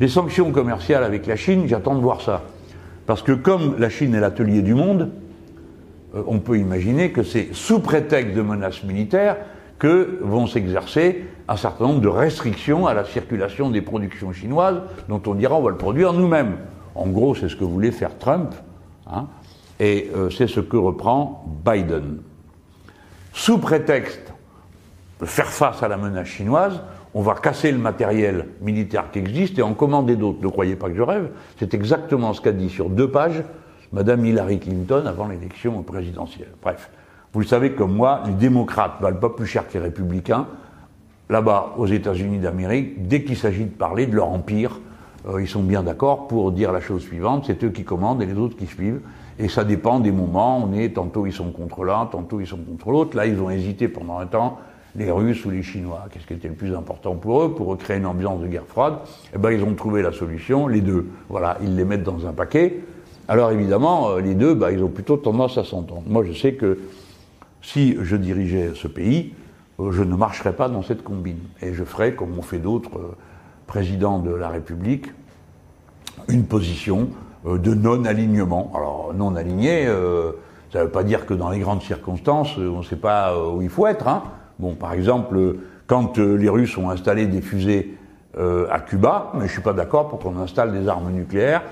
[0.00, 2.42] Les sanctions commerciales avec la Chine, j'attends de voir ça.
[3.06, 5.10] Parce que comme la Chine est l'atelier du monde,
[6.14, 9.36] euh, on peut imaginer que c'est sous prétexte de menaces militaires
[9.80, 15.20] que vont s'exercer un certain nombre de restrictions à la circulation des productions chinoises dont
[15.26, 16.56] on dira on va le produire nous-mêmes.
[16.94, 18.54] En gros, c'est ce que voulait faire Trump,
[19.10, 19.26] hein,
[19.80, 22.18] et euh, c'est ce que reprend Biden.
[23.32, 24.32] Sous prétexte
[25.20, 26.82] de faire face à la menace chinoise,
[27.14, 30.42] on va casser le matériel militaire qui existe et en commander d'autres.
[30.42, 33.42] Ne croyez pas que je rêve, c'est exactement ce qu'a dit sur deux pages
[33.92, 36.52] Madame Hillary Clinton avant l'élection présidentielle.
[36.62, 36.90] Bref,
[37.32, 40.46] vous le savez comme moi, les démocrates valent pas plus cher que les républicains.
[41.28, 44.80] Là-bas, aux États-Unis d'Amérique, dès qu'il s'agit de parler de leur empire,
[45.28, 48.26] euh, ils sont bien d'accord pour dire la chose suivante, c'est eux qui commandent et
[48.26, 49.00] les autres qui suivent.
[49.38, 52.58] Et ça dépend des moments, on est, tantôt ils sont contre l'un, tantôt ils sont
[52.58, 53.16] contre l'autre.
[53.16, 54.58] Là, ils ont hésité pendant un temps,
[54.94, 56.06] les Russes ou les Chinois.
[56.10, 58.98] Qu'est-ce qui était le plus important pour eux, pour recréer une ambiance de guerre froide?
[59.34, 61.08] Eh ben, ils ont trouvé la solution, les deux.
[61.28, 62.80] Voilà, ils les mettent dans un paquet.
[63.28, 66.02] Alors évidemment, euh, les deux, bah, ils ont plutôt tendance à s'entendre.
[66.06, 66.78] Moi, je sais que
[67.62, 69.32] si je dirigeais ce pays,
[69.80, 71.38] euh, je ne marcherais pas dans cette combine.
[71.62, 73.16] Et je ferais, comme ont fait d'autres euh,
[73.66, 75.06] présidents de la République,
[76.28, 77.08] une position
[77.44, 78.70] de non-alignement.
[78.74, 79.86] Alors, non-aligné,
[80.72, 83.62] ça ne veut pas dire que dans les grandes circonstances, on ne sait pas où
[83.62, 84.06] il faut être.
[84.08, 84.22] Hein.
[84.58, 87.96] Bon, par exemple, quand les Russes ont installé des fusées
[88.38, 91.62] à Cuba, mais je ne suis pas d'accord pour qu'on installe des armes nucléaires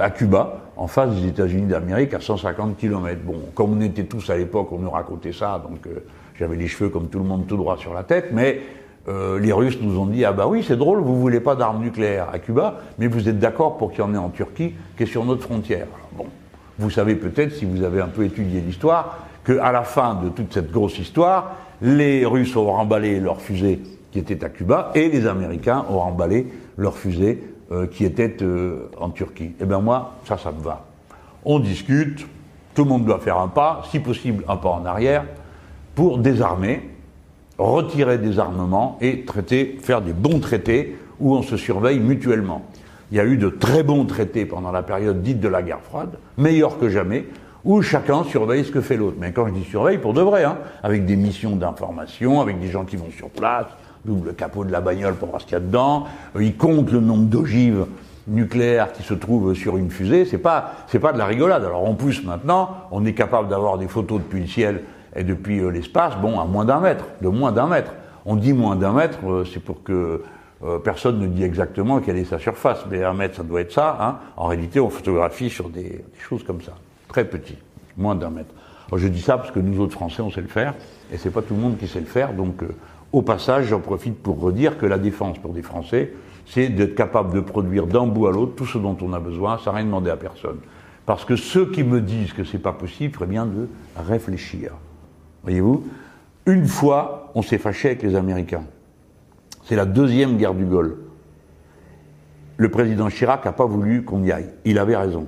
[0.00, 3.20] à Cuba en face des États-Unis d'Amérique à 150 km.
[3.22, 6.06] Bon, comme on était tous à l'époque, on nous racontait ça, donc euh,
[6.38, 8.62] j'avais les cheveux comme tout le monde tout droit sur la tête, mais
[9.08, 11.82] euh, les Russes nous ont dit ah bah oui c'est drôle, vous voulez pas d'armes
[11.82, 15.02] nucléaires à Cuba, mais vous êtes d'accord pour qu'il y en ait en Turquie, qui
[15.02, 15.86] est sur notre frontière.
[16.12, 16.26] bon,
[16.78, 20.52] vous savez peut-être si vous avez un peu étudié l'histoire qu'à la fin de toute
[20.52, 23.80] cette grosse histoire, les Russes ont remballé leurs fusées
[24.12, 28.90] qui étaient à Cuba et les Américains ont remballé leurs fusées euh, qui était euh,
[28.98, 29.52] en Turquie.
[29.60, 30.86] Eh bien moi, ça, ça me va.
[31.44, 32.26] On discute,
[32.74, 35.24] tout le monde doit faire un pas, si possible un pas en arrière,
[35.94, 36.88] pour désarmer,
[37.60, 42.62] retirer des armements et traiter, faire des bons traités où on se surveille mutuellement.
[43.10, 45.80] Il y a eu de très bons traités pendant la période dite de la guerre
[45.82, 47.26] froide, meilleurs que jamais,
[47.64, 49.16] où chacun surveille ce que fait l'autre.
[49.20, 52.68] Mais quand je dis surveille, pour de vrai, hein, avec des missions d'information, avec des
[52.68, 53.66] gens qui vont sur place,
[54.06, 56.04] le capot de la bagnole pour voir ce qu'il y a dedans,
[56.36, 57.84] euh, il compte le nombre d'ogives
[58.26, 61.64] nucléaires qui se trouvent sur une fusée, c'est pas, c'est pas de la rigolade.
[61.64, 64.82] Alors en plus maintenant, on est capable d'avoir des photos depuis le ciel
[65.16, 67.92] et depuis euh, l'espace, bon, à moins d'un mètre, de moins d'un mètre.
[68.26, 70.22] On dit moins d'un mètre, euh, c'est pour que
[70.84, 73.96] personne ne dit exactement quelle est sa surface, mais un mètre, ça doit être ça.
[73.98, 74.18] Hein.
[74.36, 76.72] En réalité, on photographie sur des, des choses comme ça,
[77.08, 77.56] très petits,
[77.96, 78.54] moins d'un mètre.
[78.88, 80.74] Alors, je dis ça parce que nous autres Français, on sait le faire,
[81.10, 82.62] et c'est pas tout le monde qui sait le faire, donc
[83.12, 86.12] au passage, j'en profite pour redire que la défense pour des Français,
[86.46, 89.58] c'est d'être capable de produire d'un bout à l'autre tout ce dont on a besoin
[89.58, 90.58] sans rien demander à personne.
[91.06, 94.72] Parce que ceux qui me disent que c'est pas possible, ferait bien de réfléchir.
[95.42, 95.84] Voyez-vous
[96.46, 98.64] Une fois, on s'est fâché avec les Américains.
[99.64, 100.98] C'est la deuxième guerre du Golfe.
[102.56, 104.50] Le président Chirac n'a pas voulu qu'on y aille.
[104.64, 105.26] Il avait raison.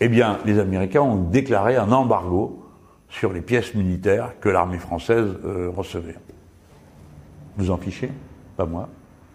[0.00, 2.64] Eh bien, les Américains ont déclaré un embargo
[3.08, 6.16] sur les pièces militaires que l'armée française euh, recevait.
[7.56, 8.10] Vous en fichez?
[8.56, 8.88] Pas moi.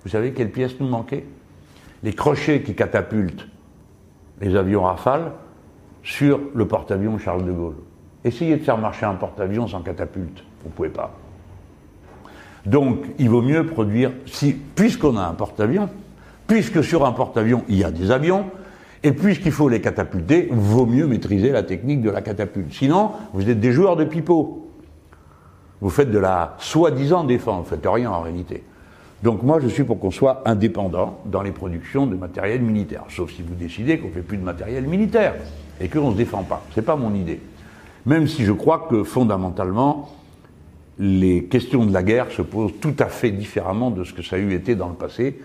[0.04, 1.26] Vous savez quelles pièces nous manquaient?
[2.04, 3.48] Les crochets qui catapultent
[4.42, 5.32] les avions Rafale
[6.04, 7.76] sur le porte-avions Charles de Gaulle.
[8.24, 10.44] Essayez de faire marcher un porte-avions sans catapulte.
[10.64, 11.16] Vous ne pouvez pas.
[12.66, 15.90] Donc, il vaut mieux produire, si, puisqu'on a un porte-avions,
[16.48, 18.46] puisque sur un porte-avions, il y a des avions,
[19.02, 22.74] et puisqu'il faut les catapulter, vaut mieux maîtriser la technique de la catapulte.
[22.74, 24.68] Sinon, vous êtes des joueurs de pipeau.
[25.80, 28.64] Vous faites de la soi-disant défense, vous faites rien en réalité.
[29.24, 33.32] Donc moi, je suis pour qu'on soit indépendant dans les productions de matériel militaire, sauf
[33.32, 35.36] si vous décidez qu'on fait plus de matériel militaire
[35.80, 36.64] et qu'on ne se défend pas.
[36.76, 37.40] C'est pas mon idée.
[38.06, 40.10] Même si je crois que fondamentalement,
[40.98, 44.36] les questions de la guerre se posent tout à fait différemment de ce que ça
[44.36, 45.40] a eu été dans le passé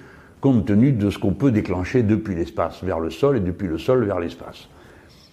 [0.44, 3.78] compte tenu de ce qu'on peut déclencher depuis l'espace vers le sol et depuis le
[3.78, 4.68] sol vers l'espace.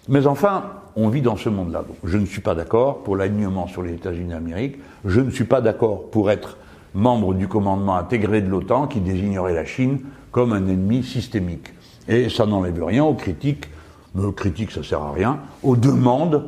[0.08, 0.64] Mais enfin,
[0.96, 1.84] on vit dans ce monde-là.
[2.02, 4.78] je ne suis pas d'accord pour l'alignement sur les États-Unis d'Amérique.
[5.04, 6.56] Je ne suis pas d'accord pour être
[6.94, 11.74] membre du commandement intégré de l'OTAN qui désignerait la Chine comme un ennemi systémique.
[12.08, 13.68] Et ça n'enlève rien aux critiques,
[14.14, 16.42] mais aux critiques ça sert à rien, aux demandes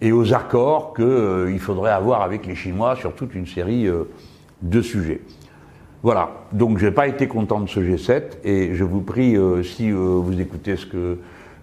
[0.00, 4.04] et aux accords qu'il euh, faudrait avoir avec les Chinois sur toute une série euh,
[4.62, 5.20] de sujets.
[6.02, 9.64] Voilà, donc je n'ai pas été content de ce G7 et je vous prie, euh,
[9.64, 11.18] si euh, vous écoutez ce que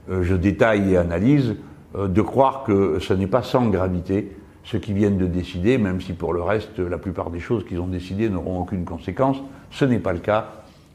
[0.08, 1.56] je détaille et analyse,
[1.98, 6.13] de croire que ce n'est pas sans gravité ce qu'ils viennent de décider, même si
[6.13, 9.38] pour le reste, la plupart des choses qu'ils ont décidées n'auront aucune conséquence.
[9.71, 10.50] Ce n'est pas le cas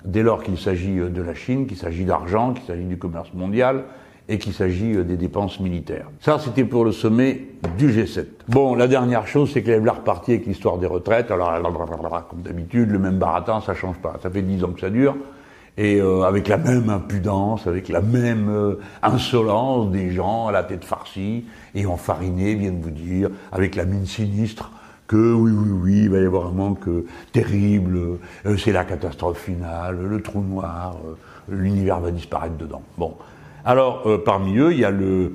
[0.05, 3.83] dès lors qu'il s'agit de la Chine, qu'il s'agit d'argent, qu'il s'agit du commerce mondial
[4.31, 6.07] et qu'il s'agit des dépenses militaires.
[6.21, 8.25] Ça, c'était pour le sommet du G7.
[8.49, 11.31] Bon, la dernière chose, c'est qu'elle est repartie avec l'histoire des retraites.
[11.31, 11.53] Alors,
[12.31, 14.19] comme d'habitude, le même baratin, ça change pas.
[14.23, 15.17] Ça fait dix ans que ça dure
[15.81, 20.63] et euh, avec la même impudence, avec la même euh, insolence des gens à la
[20.63, 24.71] tête farcie et enfarinés viennent vous dire, avec la mine sinistre,
[25.07, 28.19] que oui, oui, oui, il va y avoir un manque euh, terrible,
[28.59, 30.97] c'est la catastrophe finale, le trou noir,
[31.49, 32.83] l'univers va disparaître dedans.
[32.99, 33.15] Bon.
[33.65, 35.33] Alors, parmi eux, il y a le,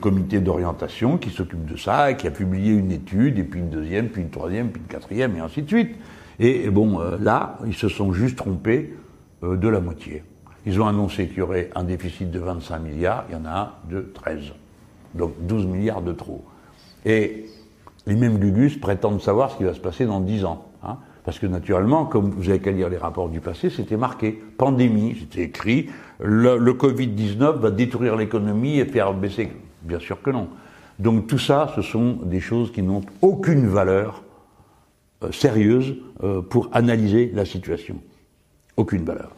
[0.00, 4.08] comité d'orientation qui s'occupe de ça qui a publié une étude, et puis une deuxième,
[4.08, 5.96] puis une troisième, puis une quatrième, et ainsi de suite.
[6.38, 8.94] Et, bon, là, ils se sont juste trompés
[9.44, 10.22] euh, de la moitié.
[10.66, 13.50] Ils ont annoncé qu'il y aurait un déficit de 25 milliards, il y en a
[13.50, 14.52] un de 13.
[15.14, 16.44] Donc 12 milliards de trop.
[17.04, 17.46] Et
[18.06, 20.66] les mêmes Gugus prétendent savoir ce qui va se passer dans 10 ans.
[21.24, 24.32] Parce que naturellement, comme vous avez qu'à lire les rapports du passé, c'était marqué.
[24.58, 25.88] Pandémie, c'était écrit.
[26.20, 29.50] Le, Covid-19 va détruire l'économie et faire baisser.
[29.82, 30.48] Bien sûr que non.
[30.98, 34.22] Donc tout ça, ce sont des choses qui n'ont aucune valeur
[35.22, 37.96] euh, sérieuse euh, pour analyser la situation
[38.76, 39.30] aucune valeur.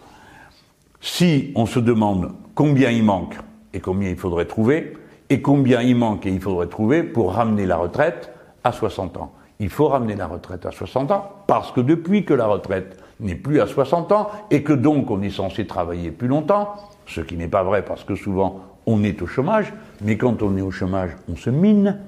[1.00, 3.36] Si on se demande combien il manque
[3.72, 4.94] et combien il faudrait trouver,
[5.28, 8.30] et combien il manque et il faudrait trouver pour ramener la retraite
[8.64, 9.32] à 60 ans.
[9.58, 13.34] Il faut ramener la retraite à 60 ans parce que depuis que la retraite n'est
[13.34, 16.74] plus à 60 ans et que donc on est censé travailler plus longtemps,
[17.06, 20.56] ce qui n'est pas vrai parce que souvent on est au chômage, mais quand on
[20.56, 21.98] est au chômage, on se mine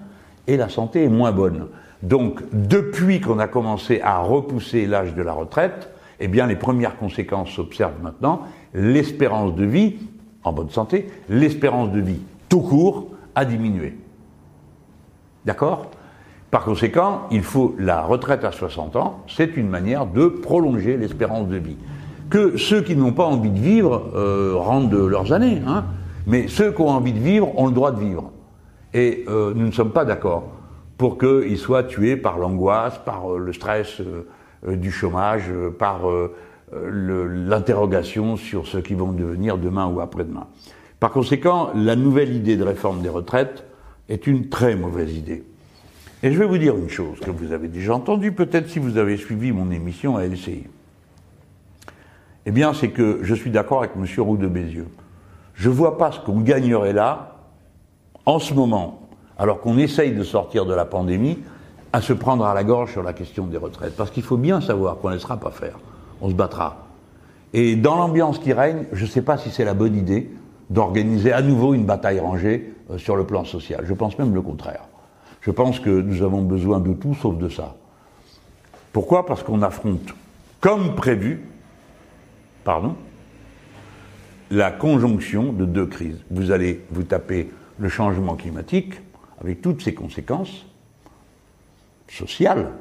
[0.46, 1.68] et la santé est moins bonne.
[2.02, 6.96] Donc depuis qu'on a commencé à repousser l'âge de la retraite, eh bien les premières
[6.98, 8.42] conséquences s'observent maintenant.
[8.74, 9.96] L'espérance de vie,
[10.44, 13.96] en bonne santé, l'espérance de vie tout court a diminué.
[15.44, 15.90] D'accord?
[16.50, 21.48] Par conséquent, il faut la retraite à 60 ans, c'est une manière de prolonger l'espérance
[21.48, 21.76] de vie.
[22.30, 25.84] Que ceux qui n'ont pas envie de vivre euh, rendent leurs années, hein,
[26.26, 28.30] mais ceux qui ont envie de vivre ont le droit de vivre.
[28.94, 30.52] Et euh, nous ne sommes pas d'accord
[30.96, 36.00] pour qu'ils soient tués par l'angoisse, par euh, le stress euh, du chômage, par
[36.72, 40.48] l'interrogation sur ce qui vont devenir demain ou après-demain.
[40.98, 43.64] Par conséquent, la nouvelle idée de réforme des retraites
[44.08, 45.44] est une très mauvaise idée.
[46.22, 48.98] Et je vais vous dire une chose que vous avez déjà entendue, peut-être si vous
[48.98, 50.64] avez suivi mon émission à LCI.
[52.46, 54.04] Eh bien, c'est que je suis d'accord avec M.
[54.18, 54.88] Roux de Bézieux.
[55.54, 57.36] Je ne vois pas ce qu'on gagnerait là,
[58.26, 61.38] en ce moment, alors qu'on essaye de sortir de la pandémie,
[61.92, 63.96] à se prendre à la gorge sur la question des retraites.
[63.96, 65.78] Parce qu'il faut bien savoir qu'on ne laissera pas faire.
[66.20, 66.88] On se battra.
[67.52, 70.30] Et dans l'ambiance qui règne, je ne sais pas si c'est la bonne idée
[70.68, 73.84] d'organiser à nouveau une bataille rangée euh, sur le plan social.
[73.86, 74.87] Je pense même le contraire.
[75.48, 77.74] Je pense que nous avons besoin de tout sauf de ça.
[78.92, 79.24] Pourquoi?
[79.24, 80.14] Parce qu'on affronte,
[80.60, 81.40] comme prévu,
[82.64, 82.96] pardon,
[84.50, 86.22] la conjonction de deux crises.
[86.30, 89.00] Vous allez vous taper le changement climatique,
[89.40, 90.66] avec toutes ses conséquences,
[92.10, 92.72] sociale,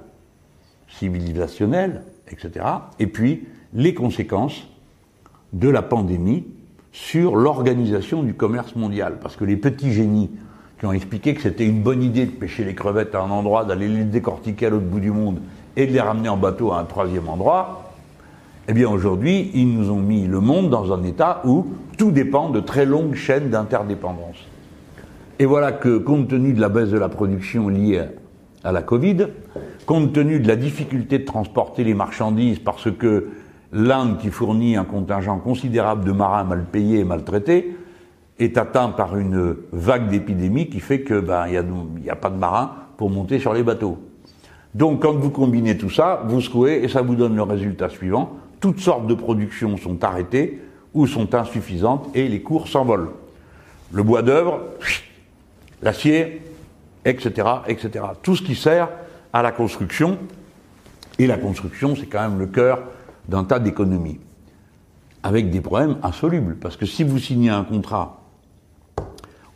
[0.90, 2.66] civilisationnelle, etc.
[3.00, 4.68] Et puis les conséquences
[5.54, 6.46] de la pandémie
[6.92, 9.20] sur l'organisation du commerce mondial.
[9.22, 10.32] Parce que les petits génies
[10.80, 13.66] qui ont expliqué que c'était une bonne idée de pêcher les crevettes à un endroit,
[13.66, 15.40] d'aller les décortiquer à l'autre bout du monde
[15.76, 17.94] et de les ramener en bateau à un troisième endroit,
[18.68, 22.50] eh bien aujourd'hui, ils nous ont mis le monde dans un état où tout dépend
[22.50, 24.38] de très longues chaînes d'interdépendance.
[25.40, 28.04] Et voilà que, compte tenu de la baisse de la production liée
[28.64, 29.28] à la Covid,
[29.86, 33.30] compte tenu de la difficulté de transporter les marchandises parce que
[33.72, 37.78] l'Inde, qui fournit un contingent considérable de marins mal payés et maltraités,
[38.40, 41.52] est atteint par une vague d'épidémie qui fait que ben il
[42.02, 43.98] n'y a, a, pas de marins pour monter sur les bateaux.
[44.76, 48.38] Donc quand vous combinez tout ça, vous secouez et ça vous donne le résultat suivant.
[48.60, 50.62] Toutes sortes de productions sont arrêtées
[50.94, 53.12] ou sont insuffisantes et les cours s'envolent.
[53.92, 54.62] Le bois d'œuvre,
[55.82, 56.42] l'acier,
[57.06, 58.06] etc., etc.
[58.22, 58.90] Tout ce qui sert
[59.32, 60.18] à la construction,
[61.20, 62.84] et la construction, c'est quand même le cœur
[63.28, 64.20] d'un tas d'économies,
[65.24, 66.56] avec des problèmes insolubles.
[66.56, 68.22] Parce que si vous signez un contrat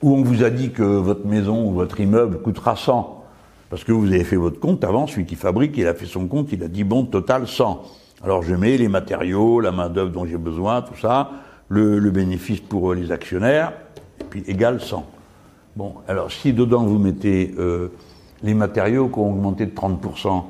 [0.02, 3.24] où on vous a dit que votre maison ou votre immeuble coûtera 100,
[3.70, 6.28] parce que vous avez fait votre compte avant, celui qui fabrique, il a fait son
[6.28, 7.84] compte, il a dit bon, total 100.
[8.24, 11.32] Alors je mets les matériaux, la main-d'œuvre dont j'ai besoin, tout ça,
[11.70, 13.74] le, bénéfice pour les actionnaires,
[14.20, 15.06] et puis égal 100.
[15.76, 17.90] Bon, alors si dedans vous mettez euh,
[18.44, 20.44] les matériaux qui ont augmenté de 30%,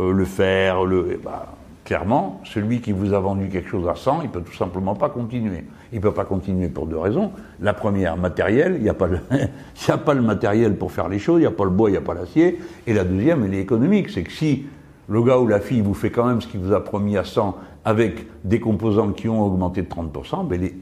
[0.00, 1.42] euh, le fer, le, eh ben,
[1.90, 5.08] clairement, celui qui vous a vendu quelque chose à 100, il peut tout simplement pas
[5.08, 5.64] continuer.
[5.92, 7.32] Il peut pas continuer pour deux raisons.
[7.60, 9.18] La première, matériel, il n'y a, pas le,
[9.88, 11.94] a pas le matériel pour faire les choses, il n'y a pas le bois, il
[11.94, 12.60] n'y a pas l'acier.
[12.86, 14.66] Et la deuxième, elle est économique, c'est que si
[15.08, 17.24] le gars ou la fille vous fait quand même ce qu'il vous a promis à
[17.24, 20.76] 100 avec des composants qui ont augmenté de 30%, ben il est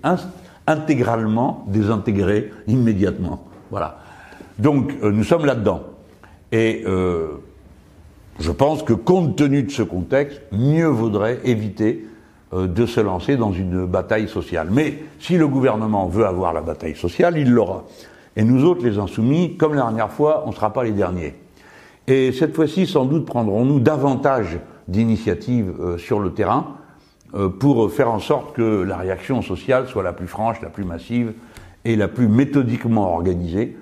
[0.67, 3.47] intégralement désintégrés immédiatement.
[3.71, 4.01] Voilà.
[4.59, 5.85] Donc euh, nous sommes là-dedans.
[6.53, 7.29] Et euh,
[8.39, 12.07] je pense que compte tenu de ce contexte, mieux vaudrait éviter
[12.53, 14.69] euh, de se lancer dans une bataille sociale.
[14.71, 17.85] Mais si le gouvernement veut avoir la bataille sociale, il l'aura.
[18.37, 21.35] Et nous autres, les insoumis, comme la dernière fois, on ne sera pas les derniers.
[22.07, 26.77] Et cette fois-ci, sans doute, prendrons-nous davantage d'initiatives euh, sur le terrain
[27.35, 30.85] euh, pour faire en sorte que la réaction sociale soit la plus franche, la plus
[30.85, 31.35] massive
[31.85, 33.77] et la plus méthodiquement organisée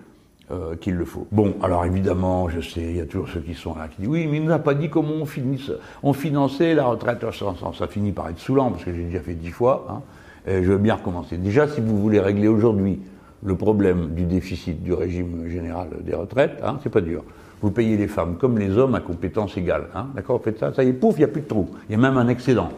[0.50, 1.26] euh, qu'il le faut.
[1.32, 4.10] Bon, alors évidemment, je sais, il y a toujours ceux qui sont là qui disent
[4.10, 5.72] oui, mais il nous a pas dit comment on, finisse,
[6.02, 7.24] on finançait la retraite.
[7.32, 9.86] Ça, finit par être saoulant parce que j'ai déjà fait dix fois.
[9.90, 10.02] Hein,
[10.46, 11.36] je veux bien recommencer.
[11.36, 13.00] Déjà, si vous voulez régler aujourd'hui
[13.44, 17.24] le problème du déficit du régime général des retraites, hein, c'est pas dur
[17.62, 19.88] vous payez les femmes comme les hommes à compétences égales.
[19.94, 21.68] Hein D'accord faites ça, ça y est, pouf, il n'y a plus de trou.
[21.88, 22.70] Il y a même un excédent.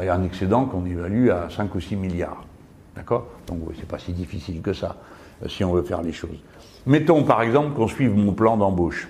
[0.00, 2.44] Il y a un excédent qu'on évalue à 5 ou 6 milliards.
[2.94, 3.26] D'accord?
[3.46, 4.96] Donc c'est pas si difficile que ça,
[5.42, 6.38] euh, si on veut faire les choses.
[6.88, 9.08] Mettons par exemple qu'on suive mon plan d'embauche.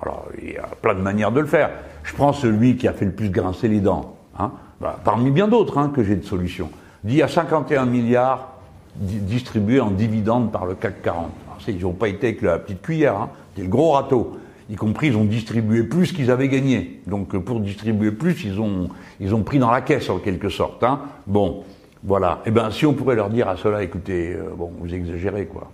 [0.00, 1.68] Alors, il y a plein de manières de le faire.
[2.04, 5.46] Je prends celui qui a fait le plus grincer les dents, hein bah, parmi bien
[5.46, 6.70] d'autres hein, que j'ai de solutions.
[7.04, 8.52] Dit à 51 milliards
[8.96, 11.26] distribués en dividendes par le CAC 40.
[11.46, 13.16] Alors, ils n'ont pas été avec la petite cuillère.
[13.16, 13.28] Hein.
[13.50, 14.38] C'était le gros râteau.
[14.70, 17.02] Y compris, ils ont distribué plus qu'ils avaient gagné.
[17.06, 18.88] Donc, pour distribuer plus, ils ont,
[19.20, 20.82] ils ont pris dans la caisse, en quelque sorte.
[20.82, 21.00] Hein.
[21.26, 21.62] Bon,
[22.04, 22.40] voilà.
[22.46, 25.70] Eh bien, si on pourrait leur dire à cela, écoutez, euh, bon, vous exagérez, quoi.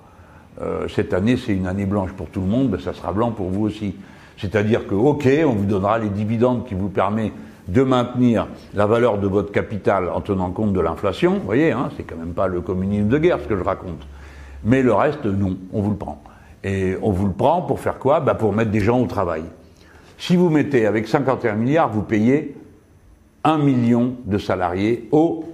[0.61, 3.31] Euh, cette année, c'est une année blanche pour tout le monde, ben, ça sera blanc
[3.31, 3.95] pour vous aussi.
[4.37, 7.33] C'est-à-dire que, ok, on vous donnera les dividendes qui vous permettent
[7.69, 11.35] de maintenir la valeur de votre capital en tenant compte de l'inflation.
[11.35, 14.07] Vous voyez, hein, c'est quand même pas le communisme de guerre ce que je raconte.
[14.65, 16.23] Mais le reste, non, on vous le prend.
[16.65, 18.21] Et on vous le prend pour faire quoi?
[18.21, 19.45] Bah Pour mettre des gens au travail.
[20.17, 22.57] Si vous mettez avec 51 milliards, vous payez
[23.45, 25.45] 1 million de salariés au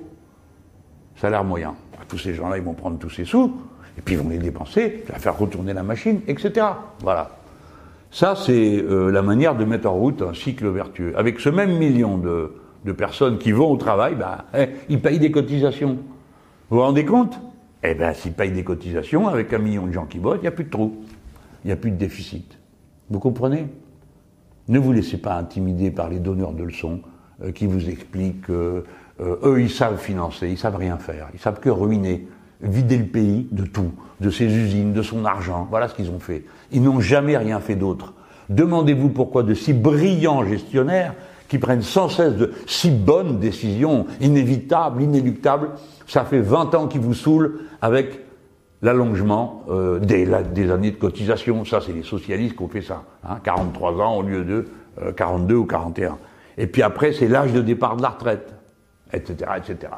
[1.16, 1.74] salaire moyen.
[2.08, 3.54] Tous ces gens-là, ils vont prendre tous ces sous,
[3.98, 6.66] et puis ils vont les dépenser, faire retourner la machine, etc.
[7.00, 7.30] Voilà.
[8.10, 11.12] Ça, c'est euh, la manière de mettre en route un cycle vertueux.
[11.16, 12.52] Avec ce même million de,
[12.84, 15.98] de personnes qui vont au travail, bah, eh, ils payent des cotisations.
[16.70, 17.38] Vous vous rendez compte?
[17.82, 20.48] Eh bien, s'ils payent des cotisations, avec un million de gens qui votent, il n'y
[20.48, 21.02] a plus de trou.
[21.64, 22.56] Il n'y a plus de déficit.
[23.10, 23.66] Vous comprenez?
[24.68, 27.00] Ne vous laissez pas intimider par les donneurs de leçons
[27.42, 28.84] euh, qui vous expliquent qu'eux,
[29.20, 31.28] eux, ils savent financer, ils savent rien faire.
[31.34, 32.28] Ils savent que ruiner,
[32.60, 35.66] vider le pays de tout, de ses usines, de son argent.
[35.70, 36.44] Voilà ce qu'ils ont fait.
[36.72, 38.14] Ils n'ont jamais rien fait d'autre.
[38.48, 41.14] Demandez-vous pourquoi de si brillants gestionnaires
[41.48, 45.70] qui prennent sans cesse de si bonnes décisions, inévitables, inéluctables,
[46.06, 48.20] ça fait 20 ans qu'ils vous saoulent avec
[48.82, 51.64] l'allongement euh, des, années de cotisation.
[51.64, 53.02] Ça, c'est les socialistes qui ont fait ça.
[53.24, 54.66] Hein, 43 ans au lieu de
[55.16, 56.18] 42 euh, ou 41.
[56.58, 58.54] Et puis après, c'est l'âge de départ de la retraite,
[59.12, 59.92] etc., etc.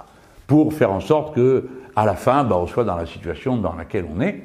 [0.46, 3.72] Pour faire en sorte que, à la fin, bah, on soit dans la situation dans
[3.72, 4.42] laquelle on est,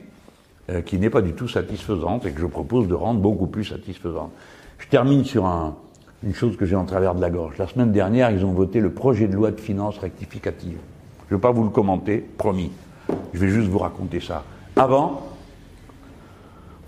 [0.69, 3.65] euh, qui n'est pas du tout satisfaisante et que je propose de rendre beaucoup plus
[3.65, 4.31] satisfaisante.
[4.79, 5.75] Je termine sur un,
[6.23, 7.57] une chose que j'ai en travers de la gorge.
[7.57, 10.77] La semaine dernière, ils ont voté le projet de loi de finances rectificative.
[11.29, 12.71] Je ne vais pas vous le commenter, promis.
[13.33, 14.43] Je vais juste vous raconter ça.
[14.75, 15.21] Avant,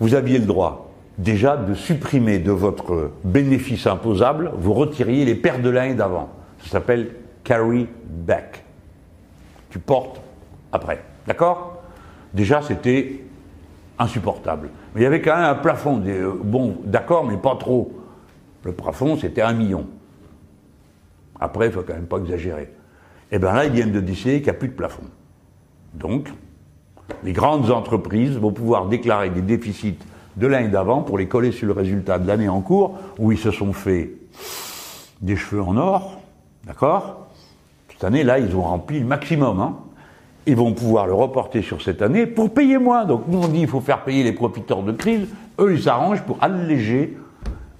[0.00, 5.62] vous aviez le droit déjà de supprimer de votre bénéfice imposable, vous retiriez les pertes
[5.62, 6.30] de l'année d'avant.
[6.64, 7.10] Ça s'appelle
[7.44, 8.64] carry back.
[9.70, 10.20] Tu portes
[10.74, 11.02] après.
[11.26, 11.82] D'accord?
[12.34, 13.20] Déjà, c'était
[13.98, 14.70] insupportable.
[14.94, 16.02] Mais il y avait quand même un plafond.
[16.04, 17.92] Euh, bon, d'accord, mais pas trop.
[18.64, 19.86] Le plafond, c'était un million.
[21.40, 22.72] Après, il ne faut quand même pas exagérer.
[23.30, 25.04] Et eh bien là, ils viennent de décider qu'il n'y a plus de plafond.
[25.94, 26.28] Donc,
[27.22, 29.98] les grandes entreprises vont pouvoir déclarer des déficits
[30.36, 33.38] de l'année d'avant pour les coller sur le résultat de l'année en cours, où ils
[33.38, 34.12] se sont fait
[35.20, 36.20] des cheveux en or,
[36.64, 37.28] d'accord?
[37.90, 39.60] Cette année, là, ils ont rempli le maximum.
[39.60, 39.76] Hein
[40.46, 43.04] ils vont pouvoir le reporter sur cette année pour payer moins.
[43.04, 45.28] Donc nous, on dit qu'il faut faire payer les profiteurs de crise.
[45.58, 47.16] Eux, ils s'arrangent pour alléger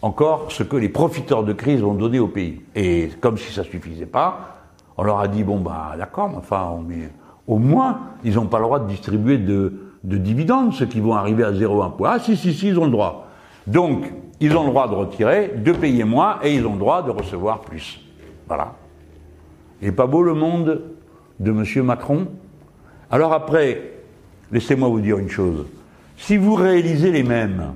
[0.03, 2.61] encore ce que les profiteurs de crise vont donner au pays.
[2.75, 4.59] Et comme si ça suffisait pas,
[4.97, 7.11] on leur a dit, bon, bah d'accord, mais enfin, mais
[7.47, 9.73] au moins, ils n'ont pas le droit de distribuer de,
[10.05, 12.13] de dividendes, ceux qui vont arriver à 0,1 point.
[12.15, 13.29] Ah si, si, si, ils ont le droit.
[13.67, 17.03] Donc, ils ont le droit de retirer, de payer moins, et ils ont le droit
[17.03, 18.01] de recevoir plus.
[18.47, 18.75] Voilà.
[19.81, 20.83] Il n'est pas beau le monde
[21.41, 21.85] de M.
[21.85, 22.27] Macron?
[23.15, 23.93] Alors après,
[24.51, 25.67] laissez-moi vous dire une chose.
[26.17, 27.75] Si vous réalisez les mêmes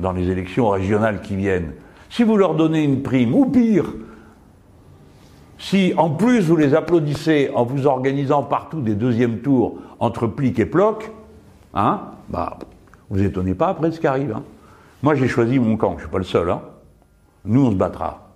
[0.00, 1.72] dans les élections régionales qui viennent,
[2.10, 3.86] si vous leur donnez une prime, ou pire,
[5.56, 10.58] si en plus vous les applaudissez en vous organisant partout des deuxièmes tours entre plic
[10.58, 11.10] et ploc,
[11.72, 12.58] hein, bah,
[13.08, 14.34] vous étonnez pas après ce qui arrive.
[14.36, 14.42] Hein.
[15.02, 16.50] Moi j'ai choisi mon camp, je suis pas le seul.
[16.50, 16.60] Hein.
[17.46, 18.28] Nous on se battra,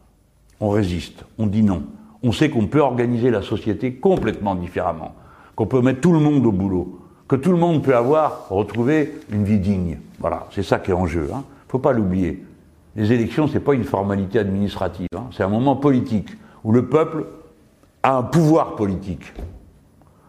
[0.59, 1.83] on résiste, on dit non.
[2.23, 5.15] On sait qu'on peut organiser la société complètement différemment,
[5.63, 6.99] qu'on peut mettre tout le monde au boulot,
[7.29, 10.01] que tout le monde peut avoir, retrouver une vie digne.
[10.19, 11.31] Voilà, c'est ça qui est en jeu.
[11.33, 11.45] Hein.
[11.69, 12.45] Faut pas l'oublier.
[12.97, 15.27] Les élections, c'est pas une formalité administrative, hein.
[15.31, 16.31] c'est un moment politique
[16.65, 17.27] où le peuple
[18.03, 19.33] a un pouvoir politique.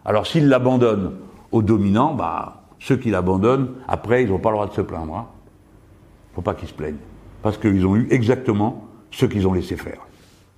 [0.06, 1.14] Alors s'il l'abandonne
[1.52, 5.16] aux dominants, bah, ceux qui l'abandonnent, après, ils n'ont pas le droit de se plaindre.
[5.16, 5.26] Hein.
[6.36, 7.02] Faut pas qu'ils se plaignent.
[7.42, 9.98] Parce qu'ils ont eu exactement ce qu'ils ont laissé faire.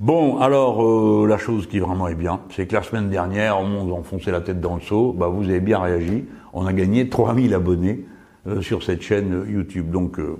[0.01, 3.85] Bon, alors, euh, la chose qui vraiment est bien, c'est que la semaine dernière, on
[3.85, 6.25] nous enfonçait la tête dans le seau, bah, vous avez bien réagi.
[6.51, 8.03] On a gagné 3000 abonnés
[8.45, 9.91] euh, sur cette chaîne YouTube.
[9.91, 10.35] Donc, euh,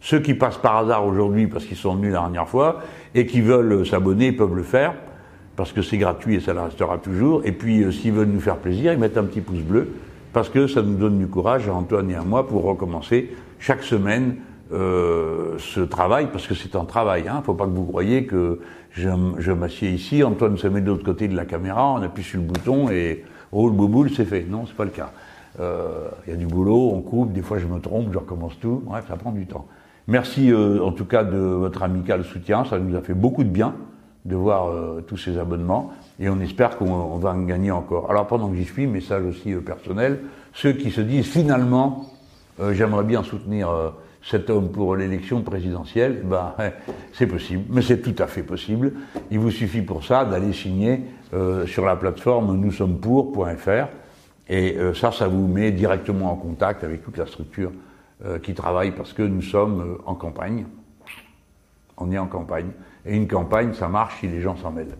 [0.00, 2.82] ceux qui passent par hasard aujourd'hui parce qu'ils sont venus la dernière fois
[3.16, 4.94] et qui veulent s'abonner peuvent le faire
[5.56, 7.42] parce que c'est gratuit et ça le restera toujours.
[7.44, 9.88] Et puis, s'ils veulent nous faire plaisir, ils mettent un petit pouce bleu
[10.32, 13.82] parce que ça nous donne du courage à Antoine et à moi pour recommencer chaque
[13.82, 14.36] semaine
[14.72, 17.22] euh, ce travail, parce que c'est un travail.
[17.24, 17.38] Il hein.
[17.38, 18.60] ne faut pas que vous croyiez que
[18.92, 19.08] je,
[19.38, 22.40] je m'assieds ici, Antoine se met de l'autre côté de la caméra, on appuie sur
[22.40, 24.46] le bouton et oh le bouboule c'est fait.
[24.48, 25.12] Non, c'est pas le cas.
[25.58, 28.58] Euh, il y a du boulot, on coupe, des fois je me trompe, je recommence
[28.60, 28.82] tout.
[28.84, 29.66] Bref, ça prend du temps.
[30.08, 33.48] Merci euh, en tout cas de votre amical soutien, ça nous a fait beaucoup de
[33.48, 33.74] bien
[34.24, 38.10] de voir euh, tous ces abonnements et on espère qu'on va en gagner encore.
[38.10, 40.20] Alors pendant que j'y suis, message aussi euh, personnel,
[40.52, 42.06] ceux qui se disent finalement
[42.60, 43.70] euh, j'aimerais bien soutenir
[44.22, 46.54] cet homme pour l'élection présidentielle, ben,
[47.12, 48.92] c'est possible, mais c'est tout à fait possible.
[49.30, 51.00] Il vous suffit pour ça d'aller signer
[51.66, 53.86] sur la plateforme nous sommes pour.fr
[54.48, 57.70] et ça, ça vous met directement en contact avec toute la structure
[58.42, 60.66] qui travaille parce que nous sommes en campagne.
[61.96, 62.70] On est en campagne.
[63.06, 64.96] Et une campagne, ça marche si les gens s'en mêlent.